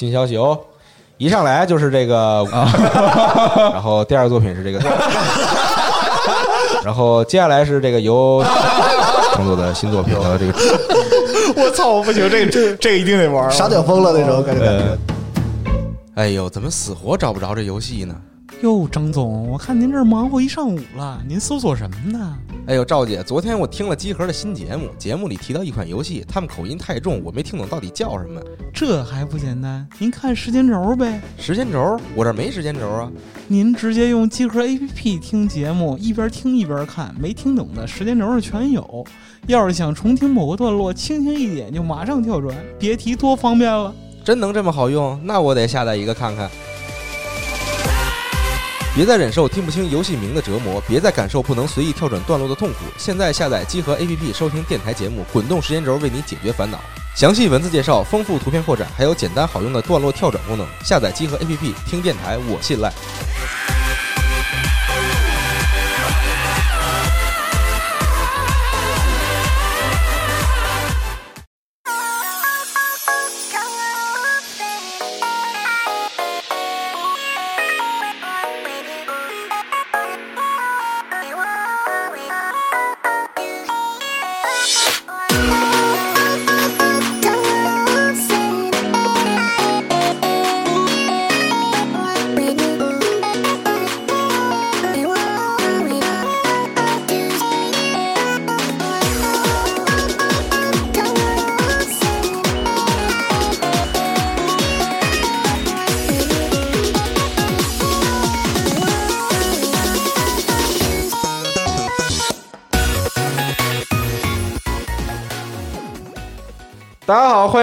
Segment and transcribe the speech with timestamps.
[0.00, 0.58] 新消息哦，
[1.18, 2.42] 一上来就是这个，
[3.70, 4.78] 然后第二个作品是这个，
[6.82, 8.42] 然后接下来是这个由
[9.34, 10.54] 创作的新作品的这个
[11.54, 13.50] 我操，我不行，这个这这个一定得玩。
[13.50, 14.64] 傻屌疯了那种感觉。
[14.64, 14.96] 呃，
[16.14, 18.14] 哎呦，怎么死活找不着这游戏呢？
[18.62, 22.36] 哟，张总，我看您这儿忙活一上午了，您搜索什么呢？
[22.66, 28.38] 哎呦，赵姐，昨天我听了机核的新节目，节目里提到一款游戏，他们口音太重，我没听懂到底叫什么。
[28.74, 29.88] 这还不简单？
[29.98, 33.10] 您看时间轴呗，时间轴，我这没时间轴啊。
[33.48, 39.06] 您直接用机核 APP 听节目，一边听一边看，没听懂的时间轴上全有。
[39.46, 43.94] 要是想重听某个段落，轻轻一点就马上跳转，别提多方便了。
[44.22, 45.18] 真能这么好用？
[45.24, 46.50] 那我得下载一个看看。
[48.92, 52.78] 别再忍受听不清游戏名的折磨，别再感受不能随意跳转段落的痛苦。
[52.98, 56.80] 现在下载机核 APP 收听电台节目，滚动时间轴为你解决烦恼。
[57.14, 60.66] 详细文字介绍，丰富图片扩展，还有简单好用的段落跳转功能。
[60.84, 62.92] 下载机核 APP 听电台，我信赖。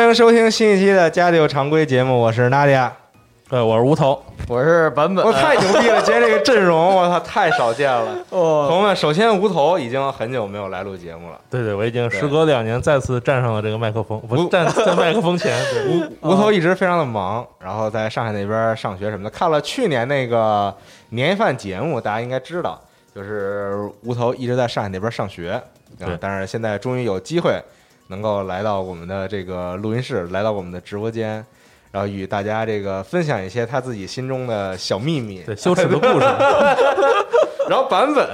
[0.08, 2.92] 迎收听新一期的《家里有常规》节目，我是娜迪亚。
[3.50, 6.02] 对，我是无头，我是版本，我太牛逼了！
[6.02, 8.18] 今天这个阵容，我操，太少见了。
[8.32, 11.40] 哦，朋友们，首先无头已经很久没有来录节目了。
[11.50, 15.54] 对对，我已经时隔两年再次站上了这个麦克风，不无站 在麦克风前。
[15.74, 19.30] 对无无头一直非常的忙，然后在上海那边上学什么的。
[19.30, 20.74] 看了去年那个
[21.10, 22.80] 年夜饭节目，大家应该知道，
[23.14, 25.62] 就是无头一直在上海那边上学，啊
[26.00, 27.62] 对但是现在终于有机会
[28.08, 31.46] 能够来到我们的这个录音室，来到我们的直播间，
[31.92, 35.42] 然后与大家这个分享一些他自己心中的小秘密。
[35.44, 36.26] 对，羞耻的故事。
[37.70, 38.26] 然后版本，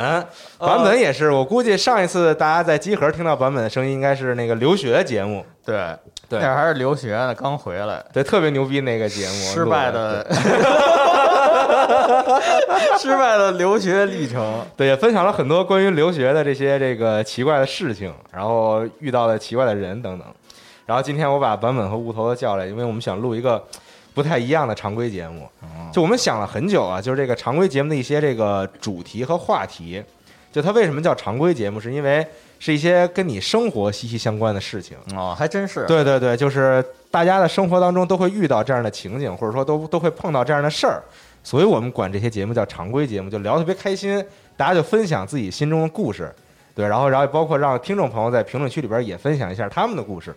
[0.59, 5.87] 版本也是，我估计上一次大家在集合听到版本的声音，应该是那个留学节目，对
[6.29, 10.27] 对那还是留学呢，刚回来，对，特别牛逼那个节目，失败录的，
[12.99, 14.65] 失败的留学历程。
[14.75, 20.27] 对，也分享了很多关于留学的这些这个奇怪的事情，然后遇到的奇怪的人等等。
[20.85, 23.63] 然后今天我把版本和无头都叫来，因为我们想录一个
[24.13, 25.47] 不太一样的常规节目。
[25.91, 30.03] 就我们想了很久啊，就是这个常规节目的一些这个主题和话题。
[30.51, 32.23] 就它为什么叫常规节目，是因为
[32.59, 34.95] 是一些跟你生活息息相关的事情。
[35.15, 35.85] 哦，还真是。
[35.87, 41.01] 对对对，就是大家的生活当中都会遇到这样的情景，或者说都都会碰到这样的事儿，
[41.43, 44.23] 所以我们管这些节目叫常规节目，就聊得特别开心，
[44.55, 46.33] 大家就分享自己心中的故事，
[46.73, 50.33] 对，然后然后包括让听众朋友在评论区里边也分享一下他们的故事。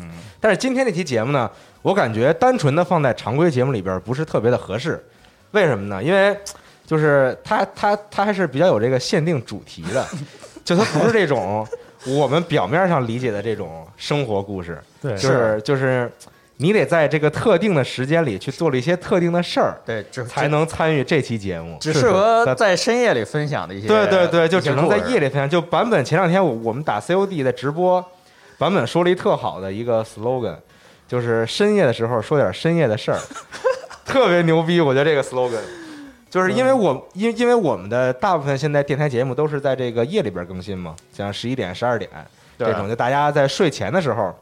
[0.00, 0.08] 嗯，
[0.40, 1.50] 但是今天这期节目呢，
[1.82, 5.04] 我感觉单纯的放在常规节目里边不是特别的合适，
[5.50, 6.00] 为什么呢？
[6.02, 6.38] 因为
[6.86, 10.06] 就是它它它还是比较有这个限定主题的，
[10.64, 11.66] 就它不是这种
[12.06, 16.10] 我们表面上理解的这种生活故事，对，就是就是
[16.60, 21.78] 你得在这个特定的时间里去做了一些特定的事儿，对，只才能参与这期节目。
[21.80, 23.86] 只适合在深夜里分享的一些。
[23.86, 25.26] 对对对，就只能在夜里。
[25.26, 25.48] 里分享。
[25.48, 28.04] 就版本前两天我我们打 COD 在直播，
[28.58, 30.56] 版本说了一特好的一个 slogan，
[31.06, 33.18] 就是深夜的时候说点深夜的事儿，
[34.04, 34.80] 特别牛逼。
[34.80, 35.60] 我觉得这个 slogan，
[36.28, 42.10] 就是因为我因因为我们的大部分现在电台节目都是在这个夜里边更新嘛，像十一点、十二点
[42.58, 44.36] 这种，就大家在睡前的时候，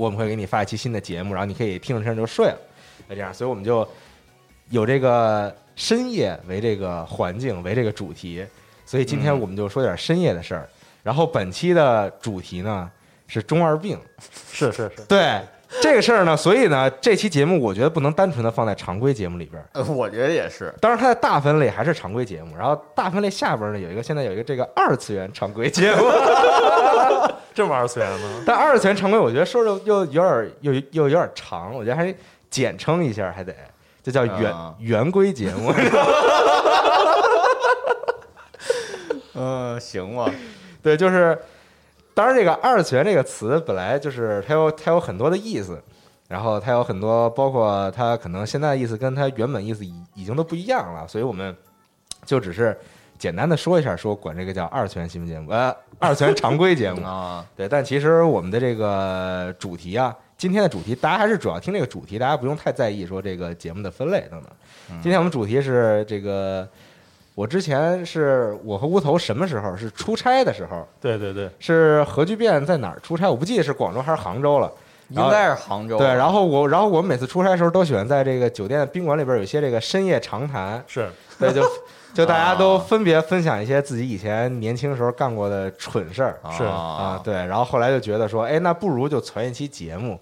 [0.00, 2.58] 我们会给你发一期新的节目，然后你可以听着听着就睡了，
[3.08, 3.32] 就这样。
[3.34, 3.86] 所以我们就
[4.70, 8.44] 有这个深夜为这个环境为这个主题，
[8.86, 10.68] 所以今天我们就说点深夜的事儿。
[11.02, 12.90] 然后本期的主题呢
[13.26, 13.98] 是中二病，
[14.52, 15.40] 是是是，对
[15.80, 19.64] 这个事儿呢，所以呢这期节目我觉得不能单纯的放在常规节目里边儿。
[19.72, 20.74] 呃我觉得也是。
[20.80, 26.02] 当然，它的大分类还是常规节目，然后大分类下边呢有一个现在有一个这个二次元常规节目，
[27.54, 28.42] 这么二次元呢？
[28.46, 32.14] 但二次元常规我觉得说着又有点儿又又有点儿长，我觉得还是
[32.48, 33.54] 简称一下，还得
[34.02, 35.72] 这叫圆、啊圆规节目。
[39.34, 40.30] 嗯， 行吧。
[40.82, 41.38] 对，就是
[42.14, 45.82] 当然这个二次元这个词本来就是它有它有很多的意思，
[46.28, 51.54] 然后它有很多，包括它可能现在的意思跟它原本意思已已经都不一样了，所以我们
[52.24, 52.78] 就只是
[53.20, 57.04] 简单的说一下，说管这个叫二次元新闻节目，呃， 二次元常规节目。
[57.06, 64.50] 啊，对，但其实我们的这个主题啊，今天的主题，大家还是主要听这个主题，大家不用太在意说这个节目的分类等等。
[65.02, 66.66] 今天我们主题是这个，
[67.34, 74.72] 我之前是我和乌头什么时候是出差的时候，对对对，是核聚变在哪儿出差，我不记得是广州还是杭州了。
[75.10, 75.98] 应该是杭州。
[75.98, 81.62] 对，然后我，然后我们每次出差的时候都喜欢在这个酒店宾馆里边有一些这个深夜长谈，是对，就
[82.12, 90.18] 就大家都啊分别分享一些自己以前年轻时候干过的蠢事儿是啊啊，，对，然后后来就觉得说，哎，那不如就传一期节目，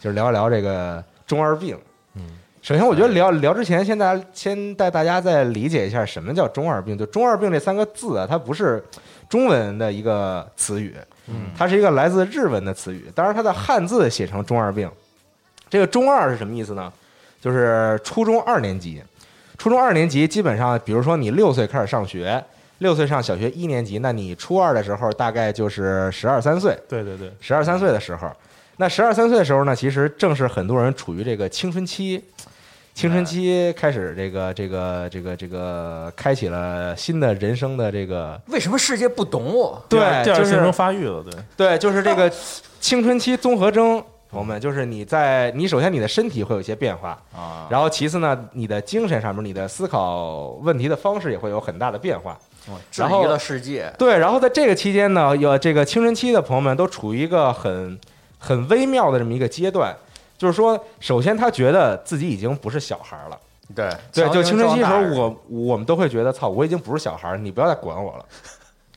[0.00, 1.78] 就是聊一聊这个中二病。
[2.14, 2.22] 嗯，
[2.60, 6.98] 首先我觉得聊聊之前，先大家先带大家再理解一下什么叫中二病。
[6.98, 8.84] 就中二病这三个字啊，它不是
[9.28, 10.96] 中文的一个词语，
[11.28, 14.90] 嗯它是一个来自日文的词语，当然它的汉字写成中二病。
[15.70, 16.92] 这个中二是什么意思呢？
[17.40, 19.00] 就是初中二年级，
[19.58, 22.42] 初中二年级基本上，比如说你六岁开始上学，
[22.78, 28.30] 六岁上小学一年级，那你初二的时候大概就是十二三岁，对对对，十二三岁的时候，
[28.76, 32.22] 那十二三岁的时候呢，其实正是很多人处于这个青春期，
[32.94, 39.84] 青春期开始这个这个这个这个开启了新的人生的这个为什么世界不懂我？
[39.88, 42.32] 对就是性征发育了，对，对，就是这个
[42.80, 52.38] 青春期综合征，朋友们，就是你在你首先你的身体会有一些变化，啊，然后其次呢，你的精神上面，你的思考问题的方式也会有很大的变化。
[52.90, 53.90] 质然后疑了世界。
[53.98, 57.98] 对，然后在这个期间呢，有这个青春期的朋友们都处于一个很
[58.38, 59.96] 很微妙的这么一个阶段，
[60.36, 63.38] 就是说，首先他觉得自己已经不是小孩了，
[63.74, 68.24] 对对，就青春期的时候，我我们都会觉得，操，我已经不是小孩儿，你不要再管我了，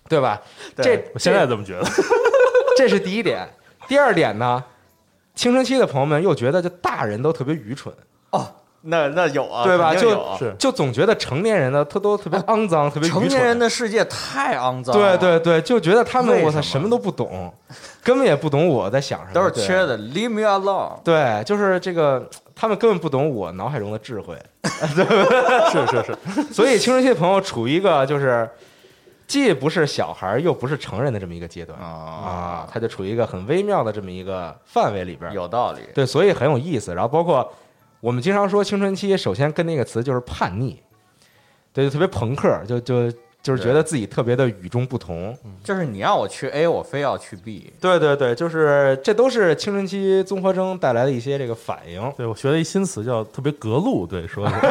[0.10, 0.42] 对吧？
[0.76, 1.86] 对这我现在这么觉得，
[2.76, 3.48] 这是第一点。
[3.88, 4.64] 第二点呢，
[5.42, 7.92] 青春期的朋友们又觉得，就大人都特别愚蠢，
[8.30, 8.46] 哦，
[8.82, 9.96] 那那有啊，对吧？
[9.96, 10.16] 就
[10.60, 13.22] 就总觉得成年人呢，他都特别肮脏，特别愚蠢。
[13.22, 17.52] 成年人的世界太肮脏对了，对对，就觉得他们我操什么都不懂，
[18.04, 21.00] 根本也不懂我在想什么，都是缺的，Leave me alone。
[21.04, 28.48] 对，就是这个，他们根本不懂我脑海中的智慧， 是是是，所以青春期的朋友处于一个就是
[29.32, 35.34] 既不是小孩儿又不是成人的这么一个阶段啊啊，他就处于一个很微妙的这么一个范围里边儿。
[35.34, 35.80] 有道理。
[35.96, 36.94] 对，所以很有意思。
[36.94, 37.50] 然后包括
[38.02, 40.84] 我们经常说青春期，首先跟那个词就是叛逆，
[41.72, 43.10] 对，就特别朋克，就就
[43.42, 45.34] 就是觉得自己特别的与众不同。
[45.64, 47.72] 就是你让我去 A，我非要去 B。
[47.80, 52.12] 对对对，就是这都是青春期综合征带来的一些这个反应。
[52.18, 54.68] 对我学了一新词叫特别格路，对，说的 是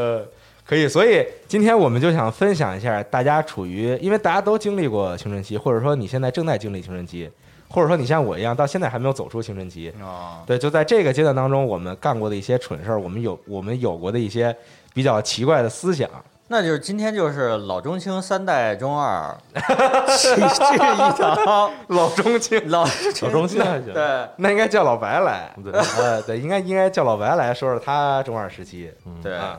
[0.00, 0.24] 呃，
[0.68, 7.30] 可以，所以今天我们就想分享一下，大家处于，因为大家都经历过青春期，或者说你现在正在经历青春期，
[7.70, 14.54] 或者说你像我一样到现在还没有走出青春期，哦，对，就在这个阶段当中，我们干过的一些蠢事儿，我们有我们有过的一些
[14.92, 16.06] 比较奇怪的思想，
[16.48, 19.34] 那就是今天就是老中青三代中二。
[20.16, 22.84] 喜剧一场，老中青，老
[23.22, 23.58] 老中青。
[23.94, 24.28] 对。
[24.36, 29.34] 那应该叫老白来，对呃，对，应该应该叫老白来说说他中二时期，嗯对。
[29.34, 29.58] 啊，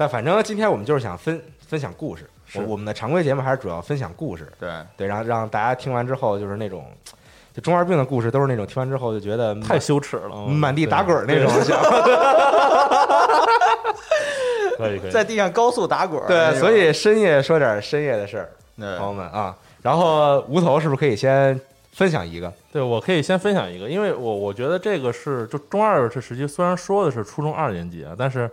[0.00, 1.38] 但反正今天我们就是想分
[1.68, 2.24] 分享故事，
[2.54, 2.66] 我是。
[2.66, 6.86] 我们的常规节目还是主要分享故事，对，对，让让大家听完之后就是那种，
[7.52, 11.78] 就中二病的故事都是那种听完之后就觉得太羞耻了，嗯满地打滚那种，想
[14.78, 18.48] 可以可以，在地上高速打滚儿对，所以深夜说点深夜的事儿，
[18.96, 19.54] 朋友们啊。
[19.82, 21.60] 然后无头是不是可以先
[21.92, 22.50] 分享一个？
[22.72, 28.50] 对，我可以先分享一个，因为我我觉得这个是就中二这时期，虽然说的是初中二年级啊，但是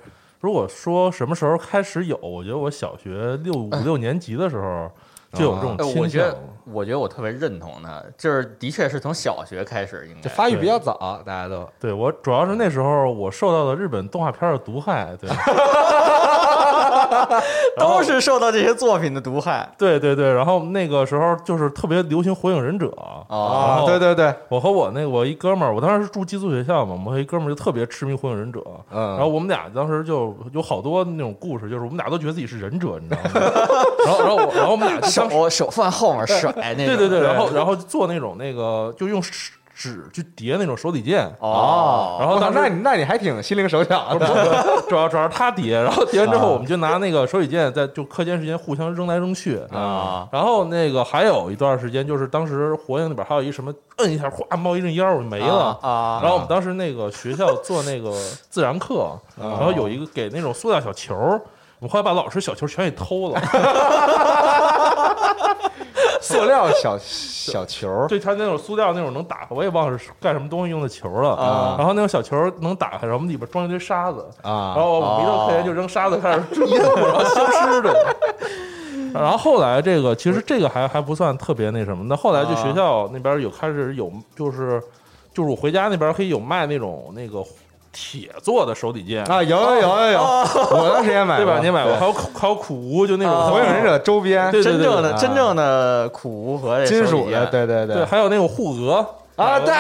[0.48, 4.90] 如果说什么时候开始有，我觉得我小学六五六年级的时候
[5.34, 6.40] 就有这种倾向觉得。，
[6.72, 10.22] 我觉得我特别认同他，就是的确是从小学开始应该。
[10.22, 15.30] 就发育比较早，大家都对我主要是那时候我受到了日本动画片的毒害，对，
[17.78, 19.68] 都是受到这些作品的毒害。
[19.78, 22.90] 对对对，然后那个时候就是特别流行火影忍者
[23.28, 33.58] 啊对对对，我和我那个我一哥们儿，我当时是住寄宿学校嘛，我和一哥们儿就特别痴迷火影忍者，嗯，然后我们俩当时就有好多那种故事，就是我们俩都觉得自己是忍者，你知道吗？
[34.06, 39.22] 然后然后我然后我们俩手手放后面甩那对对，对然后 然后做那种那个就用
[39.78, 44.28] 纸纸去叠那种手里剑，哦，然后当时那你那你还挺心灵手巧的，
[44.90, 49.60] 主要主要是他叠，然后叠完之后啊我们就拿那个手里剑在就课间时间互相扔来扔去。
[49.72, 55.78] 啊，然后那个还有一段时间，就是当时火影里边还有一什么摁一下，哗冒一阵烟儿，我就没了。
[55.84, 56.20] 啊。
[56.24, 58.12] 然后我们当时那个学校做那个
[58.50, 61.16] 自然课，然后有一个给那种塑料小球，
[61.80, 63.40] 我们后来把老师小球全给偷了。
[66.22, 71.32] 塑料小小球， 对，它那种塑料那种能打开，我也忘了是干什么东西用的球了。
[71.36, 78.16] 啊然后那种小球能打开，然后我们里边装一堆沙子，啊然后我们一到课间就扔沙子开始追，然后消失的。
[79.14, 84.82] 然后后来这个其实这个还还不算特别那什么，那后来就学校那边有开始有就是
[85.34, 87.44] 就是我回家那边可以有卖那种那个
[88.00, 91.58] 铁做的手底剑，啊，有有有有有，我当时也买过，对吧？
[91.60, 93.34] 你也买过，还有还有苦无，就那种。
[93.34, 95.18] 啊火影忍者周边，真正的啊。
[95.18, 99.06] 真正的苦无和金属的，对对对，还有那种护额。
[99.36, 99.74] 啊，对，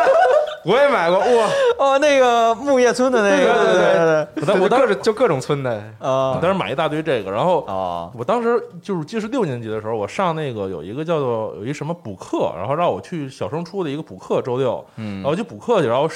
[0.64, 1.48] 我也买过，哇，
[1.78, 15.22] 哦，那个木叶村的那个，对对对对我当时就各种村的，啊我当时买一大堆这个，然后啊我当时就是记得是六年级的时候，我上那个有一个叫做有一什么补课，然后让我去小升初的一个补课，周六，嗯。
[15.22, 16.06] 然后去补课去，然后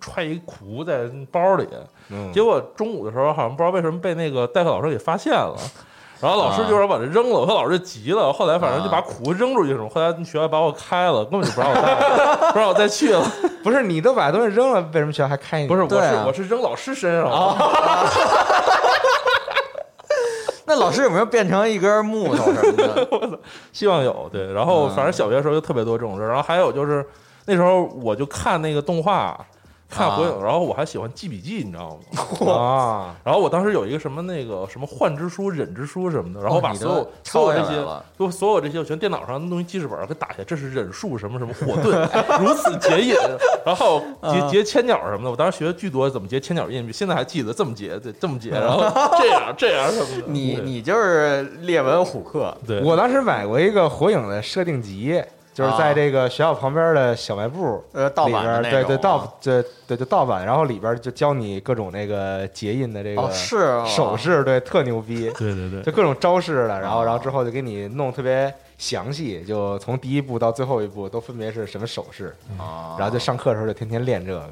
[0.00, 1.66] 揣一苦在包里，
[2.10, 5.56] 嗯，结果中午的时候好像不知道为什么被那个代课老师给发现了。
[6.20, 8.32] 然后老师就让我把这扔了，我和老师就急了。
[8.32, 9.88] 后来反正就把苦扔出去什么。
[9.88, 11.82] 后来学校把我开了，根本就不让我再
[12.54, 13.26] 不让我再去了。
[13.64, 15.66] 不是你都把东西扔了，为什么学校还开你？
[15.66, 15.96] 不是，我是
[16.28, 17.36] 我是扔老师身上了。
[17.36, 17.56] 啊
[20.64, 23.38] 那老师有没有变成一根木头什么的？
[23.72, 27.04] 希望有对，然后嗯反正小学的时候就特别多这种事儿，然后还有就是
[27.46, 29.36] 那时候我就看那个动画，
[29.92, 32.00] 看火影，然后我还喜欢记笔记，你知道
[32.40, 32.52] 吗？
[32.52, 37.86] 啊， 然后我当时有一个什么那个什么幻之书、忍之书什么的，然后把所有所有这些
[38.18, 42.08] 就所有这些我全电脑上的东西记事本给打下，这是忍术什么什么火遁，
[42.42, 43.14] 如此结印，
[43.66, 48.80] 然后结啊结千鸟什么的，我当时学的巨多，怎么结千鸟印，现在还记得这么结，对，这么结，然后
[49.20, 50.28] 这样这样什么的。
[50.28, 52.56] 你你就是列文虎克。
[52.66, 52.80] 对。
[52.82, 55.22] 我当时买过一个火影的设定集，
[55.54, 58.98] 就是在这个学校旁边的小卖部呃盗里版的对对啊。
[59.02, 65.30] 盗对对就盗版，然后里边就教你各种那个结印的这哦个手势，对，特牛逼。
[65.38, 65.82] 对对对。
[65.82, 74.48] 就各种招式的，然后哦然后之后就给你弄特别详细，就从第一步到最后一步都分别是什么手势，啊，然后就上课的时候就天天练这个。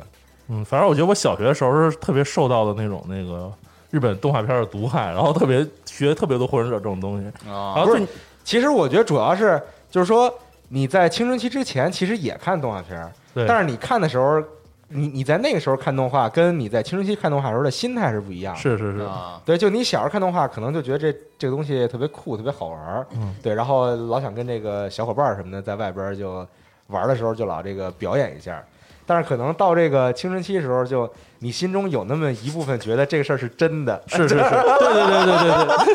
[0.49, 3.51] 嗯，反正我觉得我小学的时候是特别受到的那种那个
[3.91, 7.33] 日本动画片的毒害，然后特别学特别多火影忍者这种东西。
[7.47, 8.07] 然啊不是后最
[8.43, 10.33] 其实我觉得主要是就是说
[10.73, 13.13] 你在青春期之前其实也看动画片儿，
[13.47, 14.41] 但是你看的时候，
[14.87, 18.61] 你你在那个时候看动画，跟你在青春期看动画时候的心态是不一样的。
[18.61, 19.43] 是是是，啊。
[19.45, 23.35] 对，就你小时候看动画，可能就觉得这这个东西特别酷，特别好玩儿，嗯。
[23.43, 26.47] 对，然后老想跟这个小伙伴儿什么的在外边儿就
[26.87, 28.65] 玩儿的时候就老这个表演一下儿，
[29.07, 35.95] 但是可能到这个青春期的时候，就你心中有那么一部分觉得这个事儿是真的， 是是是，对对对对对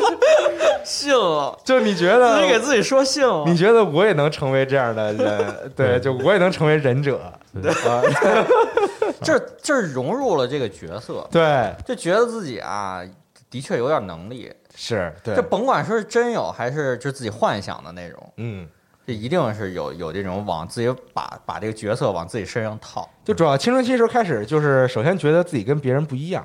[0.58, 2.60] 对，信了， 就你觉自己给。
[2.66, 3.44] 自己说信了。
[3.46, 7.20] 你觉得我也能成为这样的人，对，就我也能成为忍者，
[7.62, 7.70] 对。
[7.70, 8.02] 啊，
[9.22, 13.00] 这这融入了这个角色，对，就觉得自己啊，
[13.48, 14.52] 的确有点能力。
[14.74, 15.36] 是，对。
[15.36, 18.66] 就，甭管说是真有还是就自己幻想的那种，嗯，
[19.06, 23.08] 这一定是有有这种往自己把把这个角色往自己身上套。
[23.24, 26.44] 就主要青春期时候开始，就是首先觉得自己跟别人不一样，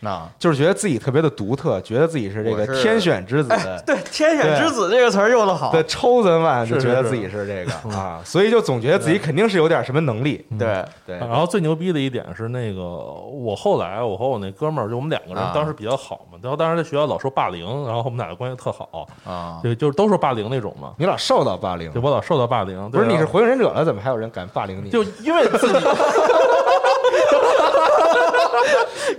[0.00, 3.50] 那就是觉得自己特别的独特，觉得自己是这个天选之子。
[3.50, 10.44] 的对“天选之子”这个词儿用的好，的抽子万，就觉得自己是这个 啊，所以就总觉得自己肯定是有点什么能力。
[10.58, 15.52] 对，对，然后最牛逼的一点是那个，我后来我和我那哥们儿，就我们两个人啊。
[15.54, 21.90] 当时比较好嘛，然后当时在学校老受霸凌，然后我们俩的关系特好，啊，就就是都受霸凌那种嘛，你老受到霸凌。
[21.92, 22.90] 对，我老受到霸凌。
[22.90, 24.90] 不是你是火影忍者了，怎么还有人敢霸凌你？
[24.90, 25.74] 就因为自己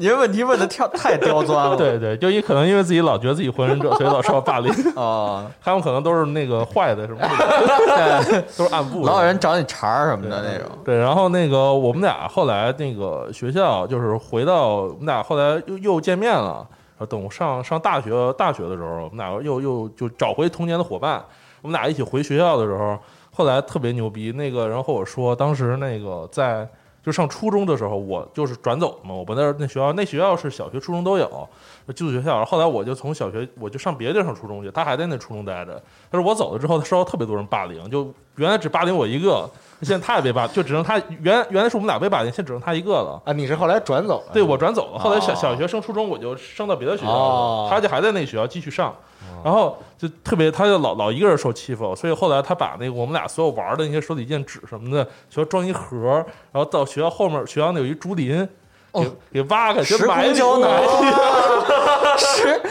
[0.02, 1.76] 你这问题问的跳太刁钻了。
[1.76, 4.72] 对对，就也可能因为自己老觉得自己火影忍者，所以老受到霸凌。
[4.96, 9.12] 啊， 他们可能都是那个坏的什么的， 都是暗部的。
[9.12, 10.68] 老有人找你茬儿什么的那种。
[10.84, 16.68] 对，然后那个我们俩后来那个学校就是回到我们俩后来又又见面了，
[17.08, 21.24] 等我上上大学大学的时候，我们俩又又就找回童年的伙伴，
[21.62, 22.98] 我们俩一起回学校的时候，
[23.32, 26.68] 后来特别牛逼，那个人和我说，当时那个在
[27.04, 31.50] 就上初中的时候，我就是转走嘛，我们那那学校那学校是小学初中都有
[31.96, 39.50] 寄宿学校，后来我就从小学我就上别的地儿上初中去，他还在那初中待着，但是我走了之后，他受到特别多人霸凌，就原来只霸凌我一个，
[39.82, 43.22] 现在他也被霸，就只剩他原原来是我们俩被霸凌，现在只剩他一个了。
[43.26, 44.34] 啊，你是后来转走了？
[44.34, 48.96] 对我转走了，后来小哦小学升初中，我就升到别的学校哦了，他就还在那学校继续上，
[49.44, 58.48] 然后就特别，他就老老一个人受欺负，所以后来他把那个我们俩所有玩的那些手里剑纸什么的，学校装一盒，然后到学校后面学校那有一竹林，
[58.94, 60.70] 给给挖开，时空胶囊。
[60.70, 62.18] 埋。
[62.18, 62.62] 时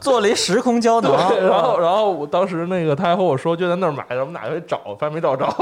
[0.00, 5.46] 做了一时空胶囊，对，然后然后我当时那个他还和我说就在那儿买，的我们俩就找，发现没找着，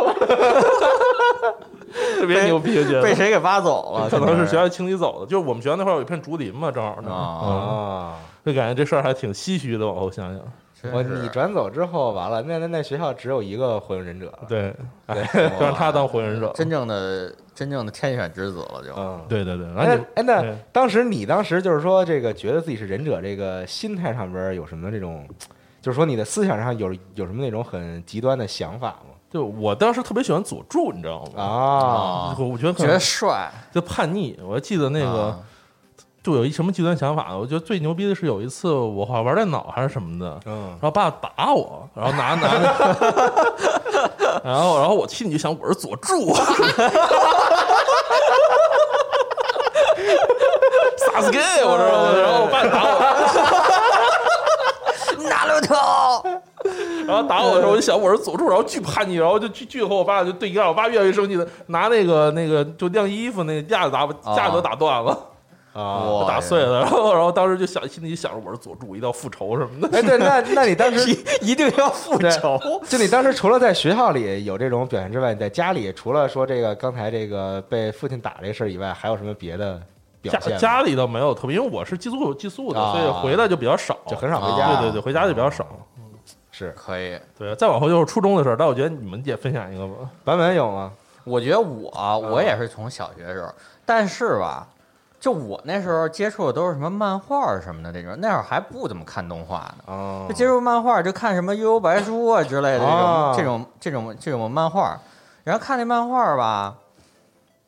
[2.19, 3.03] 特别牛逼，我觉得。
[3.03, 4.09] 被谁给挖走了？
[4.11, 9.87] 可能是学校清理走的，就是我们学校那块儿有一片竹林嘛，正好呢，啊，啊，就感觉这事儿还挺唏嘘的。
[9.87, 14.41] 往后想想，我你转走之后，完了，那那那学校只有一个火影忍者了。
[14.49, 14.75] 对，
[15.07, 16.53] 哇就让他当火影忍者。
[16.55, 25.27] 真正的真正的天选之子了，就嗯，对对对，哎哎，那当时你当时就是说这个觉得自己是忍者，这个心态上边有什么这种，
[25.81, 29.15] 就是说你的思想上有有什么那种很极端的想法吗？
[29.31, 31.43] 就我当时特别喜欢佐助，你知道吗？
[31.43, 34.39] 啊，啊，我我觉得可觉得帅就叛逆。
[34.41, 35.41] 我还记得那个啊
[36.25, 37.39] 就有一什么极端想法呢？
[37.39, 42.73] 我觉得最牛逼的是有一次我好像玩电脑还是什么的，嗯然后爸打我，然后拿拿那，
[44.43, 46.33] 然后然后我心里就想我是佐助，
[50.97, 52.11] 萨斯 gay，我知道吗？
[52.17, 52.95] 然后我爸打我，
[55.29, 55.75] 拿路头，
[57.07, 65.15] 然后打我的时候我就想我是佐助，然后巨叛逆，然后就巨巨和我爸就对干，我爸越来越生气的拿那个那个就晾衣服那个架子打把架子都打断了，
[65.75, 69.99] 啊，哇打碎了，然后然后当时就想心里就想着我是佐助，一定要复仇什么的。
[69.99, 71.11] 哎，对，那那你当时
[71.43, 72.59] 一一定要复仇。
[72.89, 79.83] 就你当时除了在学校里有这种表现之外，你在家里除了说这个刚才这个被父亲打这事儿以外，还有什么别的
[80.23, 80.57] 表家现？
[80.59, 84.81] 家里倒没有特别，因为我是寄宿寄宿的，啊所以回来就比较少，就很少回啊家。
[84.81, 85.67] 对对对，回家就比较少。
[85.99, 86.05] 嗯
[86.57, 89.95] 是可以，对，再往后就是初中的事儿，但我觉得你们也分享一个吧。
[90.23, 90.93] 版本有吗？
[91.25, 91.91] 我觉得我
[92.31, 93.53] 我也是从小学的时候，
[93.85, 94.65] 但是吧，
[95.25, 99.85] 就我那时候接触的都是什么漫画什么的这种，那会儿还不怎么看动画呢。
[99.87, 105.01] 哦就接触漫画就看什么《悠悠白书》啊之类的这种、哦这种这种这种漫画，
[105.43, 106.77] 然后看那漫画吧，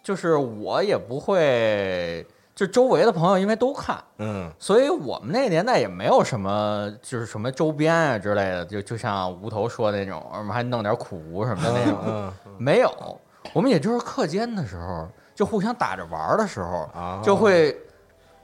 [0.02, 13.18] 就是我也不会，就周围的朋友因为都看，嗯所以我们那个年代也没有什么就是什么周边啊之类的，就就像无头说的那种，我们还弄点苦无什么的那种，嗯没有，
[13.54, 17.78] 我们也就是课间的时候就互相打着玩儿的时候，啊，就会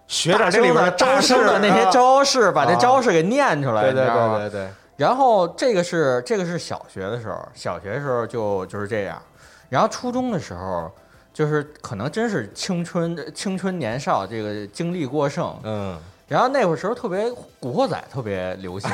[0.07, 4.07] 学点这里边的招生的那些招，招式，把这啊招式给念出来，对对？
[4.07, 9.21] 对对对，然后这个是这个是小学的时候，小学的时候就就是这样，
[9.69, 10.89] 然后初中的时候。
[11.35, 17.25] 就是可能真是青春青春年少，这个精力过剩，嗯然后那会儿时候特别
[17.59, 18.91] 《古惑仔》特别流行，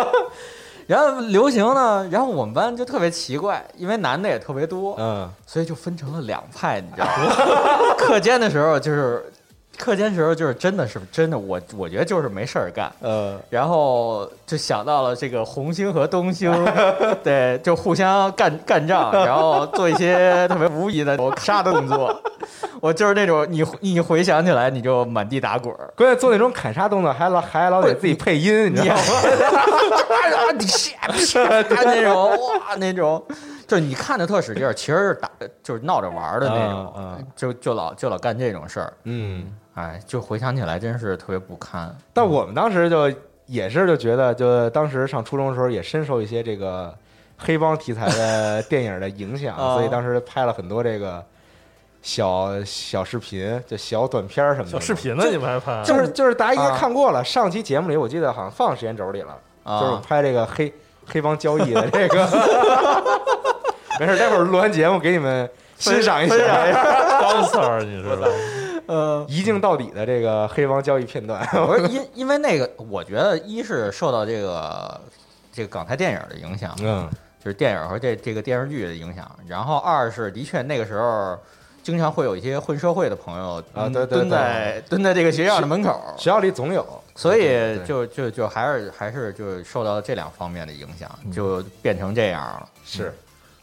[0.86, 7.94] 然后流行呢，然后我们班就特别奇怪，因为男的也特别多，嗯所以就分成了两派，你知道吗？
[7.98, 9.32] 课间的时候就是，
[9.76, 16.52] 课间时候就是真的是真的，我我觉得就是没事儿干，呃然后就想到了这个红星和东星，
[17.22, 22.14] 对，就互相干干仗，然后做一些特别无意的我杀的动作。
[22.80, 29.02] 我就是那种你你回想起来你就满地打滚儿，关键做那种砍杀动作还老还老得自己配音，你知道吗？
[30.24, 33.22] 啊你啪那种哇那种，
[33.66, 35.30] 就是你看着特使劲儿，其实是打
[35.62, 41.94] 就是闹着玩儿的那种，嗯嗯就就老就老干这种事儿，嗯，哎，就回想起来真是特别不堪。
[42.12, 43.12] 但我们当时就
[43.46, 46.94] 也是就觉得，就当时上初中的时候也深受一些这个
[47.38, 51.24] 黑帮题材的电影的影响， 啊所以当时拍了很多这个
[52.02, 54.70] 小小视频，就小短片儿什么的。
[54.70, 55.82] 小视，频呢，你们还拍？
[55.82, 57.24] 就是就是大家应该啊看过了。
[57.24, 60.72] 上期节目里我记得好像放时间轴里了，啊就是拍这个黑
[61.06, 62.28] 黑帮交易的 这个。
[64.00, 66.36] 没事，待会儿录完节目给你们欣赏一下
[67.20, 68.28] 高刺儿， 你知道？
[68.86, 71.40] 呃，一镜到底的这个黑帮交易片段。
[71.46, 75.00] 不是因因为那个，我觉得一是受到这个
[75.52, 77.08] 这个港台电影的影响，嗯
[77.42, 81.38] 就是电影和这这个电视剧的影响，然后二是的确那个时候。
[81.84, 92.68] 经常会有一些混社会的朋友啊对对蹲在蹲在这个学校的门口，学校里总有，所以就就就还是还是就受到这两方面的影响，就变成这样了。
[92.86, 93.14] 是，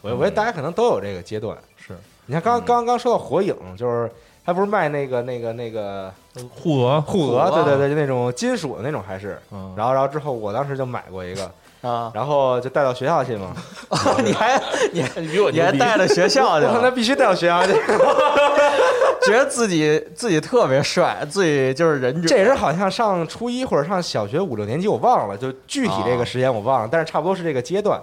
[0.01, 1.57] 我我觉得大家可能都有这个阶段。
[1.75, 1.97] 是。
[2.27, 4.10] 你看刚刚刚说到火影，就是
[4.45, 6.13] 他不是卖那个那个那个
[6.49, 9.41] 护额，护额，护额对对对，就那种金属的那种还是。
[9.51, 11.51] 嗯，然后然后之后我当时就买过一个，
[11.82, 13.54] 啊，然后就带到学校去嘛。
[14.24, 14.62] 你还
[14.94, 17.74] 你还你比我你还带到学校去 我那，必须带到学校去。
[19.24, 22.28] 觉得自己自己特别帅，自己就是忍者。
[22.28, 28.02] 这也是好像上初一或者上小学五六年级，我忘了，就具体这个时间我忘了，但是差不多是这个阶段。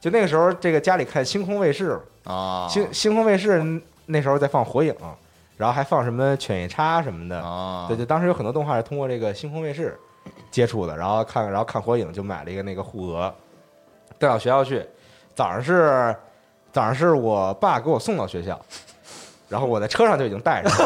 [0.00, 3.62] 就那个时候，这个家里看星空卫视，啊，星星空卫视
[4.06, 4.94] 那时候在放火影，
[5.56, 7.38] 然后还放什么犬夜叉什么的。
[7.40, 9.98] 啊，对对，当时有很多动画是通过这个星空卫视
[10.50, 13.32] 接触的，然后看，然后看火影就买了一个那个护额，
[14.18, 14.84] 带到学校去。
[15.34, 16.14] 早上是
[16.72, 18.60] 早上是我爸给我送到学校，
[19.48, 20.76] 然后我在车上就已经带着了。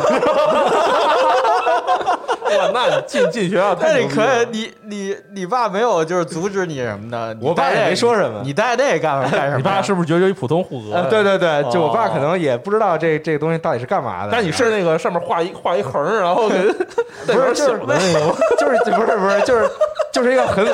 [2.44, 7.36] 哇，那你进进学校那你可以，你你你爸没有就是阻止你什么的？
[7.42, 9.56] 我爸也没说什么你带这干嘛干什么？
[9.58, 10.94] 你爸是不是觉得有一普通护额？
[10.94, 11.24] 呃，对。
[11.24, 14.28] 对对，就我爸哦可能也不知道这这个东西到底是干嘛的。
[14.30, 16.56] 但你是那个上面画一画一横，然后给
[17.26, 19.70] 不是就是小的那个吗，就是不是不是就是
[20.12, 20.66] 就是一个很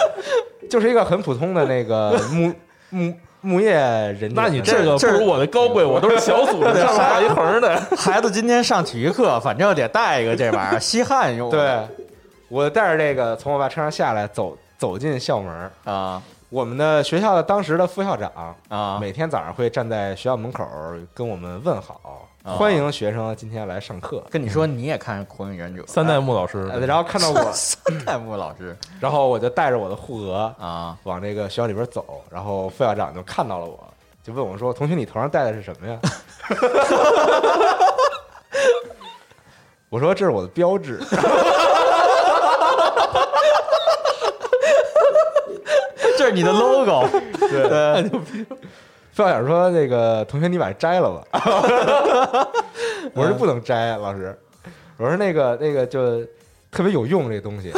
[0.69, 2.53] 就是一个很普通的那个木
[2.91, 4.43] 木木业人家。
[4.43, 7.81] 那你这个不如我的高贵，我都是小组的， 上面画一横的。
[7.97, 11.51] 孩子今天上体育课，反正得带一个这玩意儿，吸汗用。
[11.51, 11.79] 对，
[12.49, 15.71] 我带着这个从我爸车上下来，走走进校门。
[15.85, 18.29] 啊我们的学校的当时的副校长
[18.69, 20.67] 啊，每天早上会站在学校门口
[21.15, 22.11] 跟我们问好，啊
[22.57, 24.23] 欢迎学生今天来上课。
[24.31, 28.77] 跟你说你也看《火影忍者》，三代目老师，呃然后看到我， 三代目老师。
[29.01, 30.97] 然后我就带着我的护额啊。
[31.05, 33.79] 往这个学校里边走，然后副校长就看到了我，
[34.23, 35.99] 就问我说：“同学，你头上戴的是什么呀？”
[39.89, 41.01] 我说：“这是我的标志。
[46.19, 47.09] 这是你的 logo，
[47.39, 48.11] 对，
[49.13, 51.23] 副校长说：“那个同学，你把它摘了吧。”
[53.15, 54.39] 我说：“不能摘，老师。”
[54.97, 56.21] 我说：“那个那个就
[56.71, 57.73] 特别有用，这东西。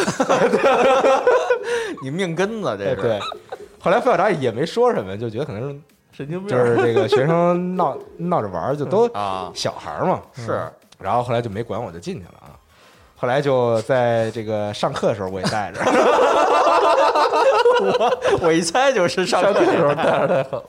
[2.02, 2.96] 你命根子”这是。
[2.96, 3.20] 对对。
[3.80, 5.80] 后来副校长也没说什么，就觉得可能是
[6.12, 6.56] 神经病就。
[6.64, 10.20] 是这个学生闹闹着玩儿，就都啊，小孩儿嘛。
[10.34, 10.68] 是
[10.98, 12.54] 然后后来就没管我，就进去了啊。
[13.16, 15.80] 后来就在这个上课的时候，我也带着。
[17.82, 20.62] 我我一猜就是上课的时候带着太狠，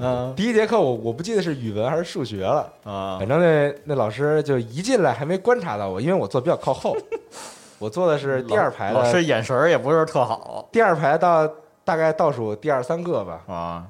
[0.00, 0.34] 嗯。
[0.36, 3.16] 第一节课我我不记得是语文还是数学了，啊。
[3.18, 6.96] 反正那那老师就一进来还没观察到我，因为我坐比较靠后，
[7.78, 10.68] 我坐的是第二排老师，眼神儿也不是特好。
[10.72, 11.48] 第二排到
[11.84, 13.42] 大概倒数第二三个吧。
[13.46, 13.86] 啊。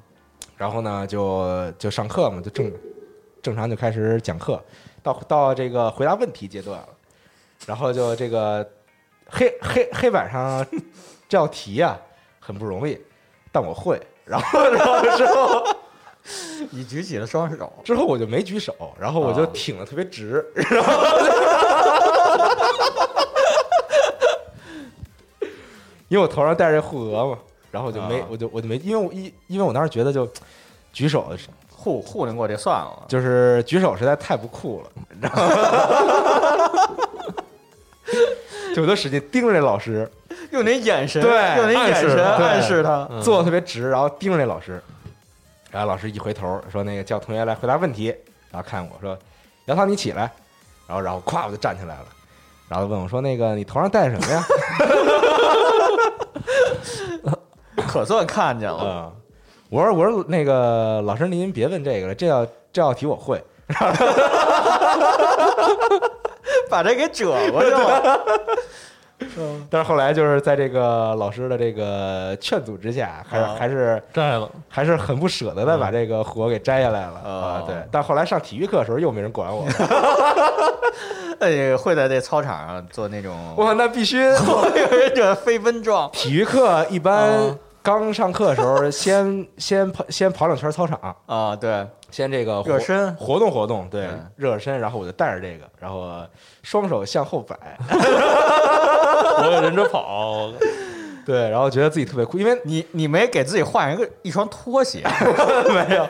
[0.55, 2.71] 然后呢，就就上课嘛，就正
[3.43, 4.59] 正常就开始讲课，
[5.03, 6.87] 到到这个回答问题阶段了，
[7.67, 8.67] 然后就这个
[9.29, 10.65] 黑黑黑板上
[11.29, 11.99] 这道题啊
[12.39, 12.97] 很不容易，
[13.51, 15.63] 但我会，然后 然后之后
[16.71, 20.45] 你举起了双手，之后我就没举手，然后我就啊挺的特别直，
[26.07, 27.37] 因为我头上戴着护额嘛，
[27.71, 30.25] 然后我就没啊我就我就没，因为我因因为我当时觉得就
[30.93, 31.29] 举手
[31.69, 33.05] 糊糊弄过这算了。
[33.07, 35.43] 就是举手实在太不酷了，你知道吗？
[38.75, 40.09] 就我就使劲盯着那老师，
[40.51, 44.81] 用那眼神，对用那眼神暗示他坐的特别直，然后盯着那老师，
[45.71, 48.07] 然后老师一回头说：“那个叫同学来回答问题。”
[48.51, 49.17] 然后看我说
[49.65, 50.31] ：“姚涛，你起来。”
[50.87, 52.05] 然后然后咵我就站起来了，
[52.69, 54.45] 然后问我说：“那个你头上戴什么呀
[57.87, 59.11] 可算看见？”了，嗯，
[59.69, 63.43] 我说：“我说那个老师您别问这个了，这道这道题我会。”
[66.69, 68.19] 把这给折过去了。
[69.69, 73.55] 但是后来就是在这个老师的这个劝阻之下，还是、啊。
[73.57, 77.31] 还是摘了，还是很不舍得的把这个火给摘下来了、哦。
[77.31, 77.63] 啊。
[77.65, 79.65] 对，但后来上体育课的时候又没人管我，
[81.39, 84.31] 哎，会在这操场上做那种哇，那必须。
[84.35, 86.09] 火影忍者飞奔状。
[86.11, 87.55] 体育课一般啊。
[87.81, 93.13] 刚上课的时候，先先跑先跑两圈操场，啊，对，先这个热身。
[93.15, 96.21] 活动活动，对对，热热身，然后我就带着这个，然后
[96.63, 97.55] 双手向后摆，
[97.89, 100.51] 我也忍者跑，
[101.25, 105.03] 对，然后觉得自己特别酷，因为你你没给自己换一个一双拖鞋。
[105.69, 106.07] 没有，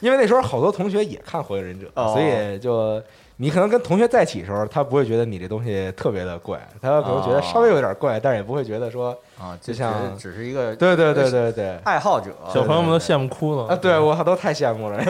[0.00, 2.12] 因为那时候好多同学也看《火影忍者》哦。
[2.12, 3.02] 所以就
[3.36, 11.76] 你可能跟同学在一起的时候，他不会觉得你这东西特别的怪，他可能觉得稍微有点怪，但是也不会觉得说，啊，就像只是一个对对对对对。
[11.84, 15.02] 爱好者，小朋友们都羡慕哭了啊，对我都太羡慕了，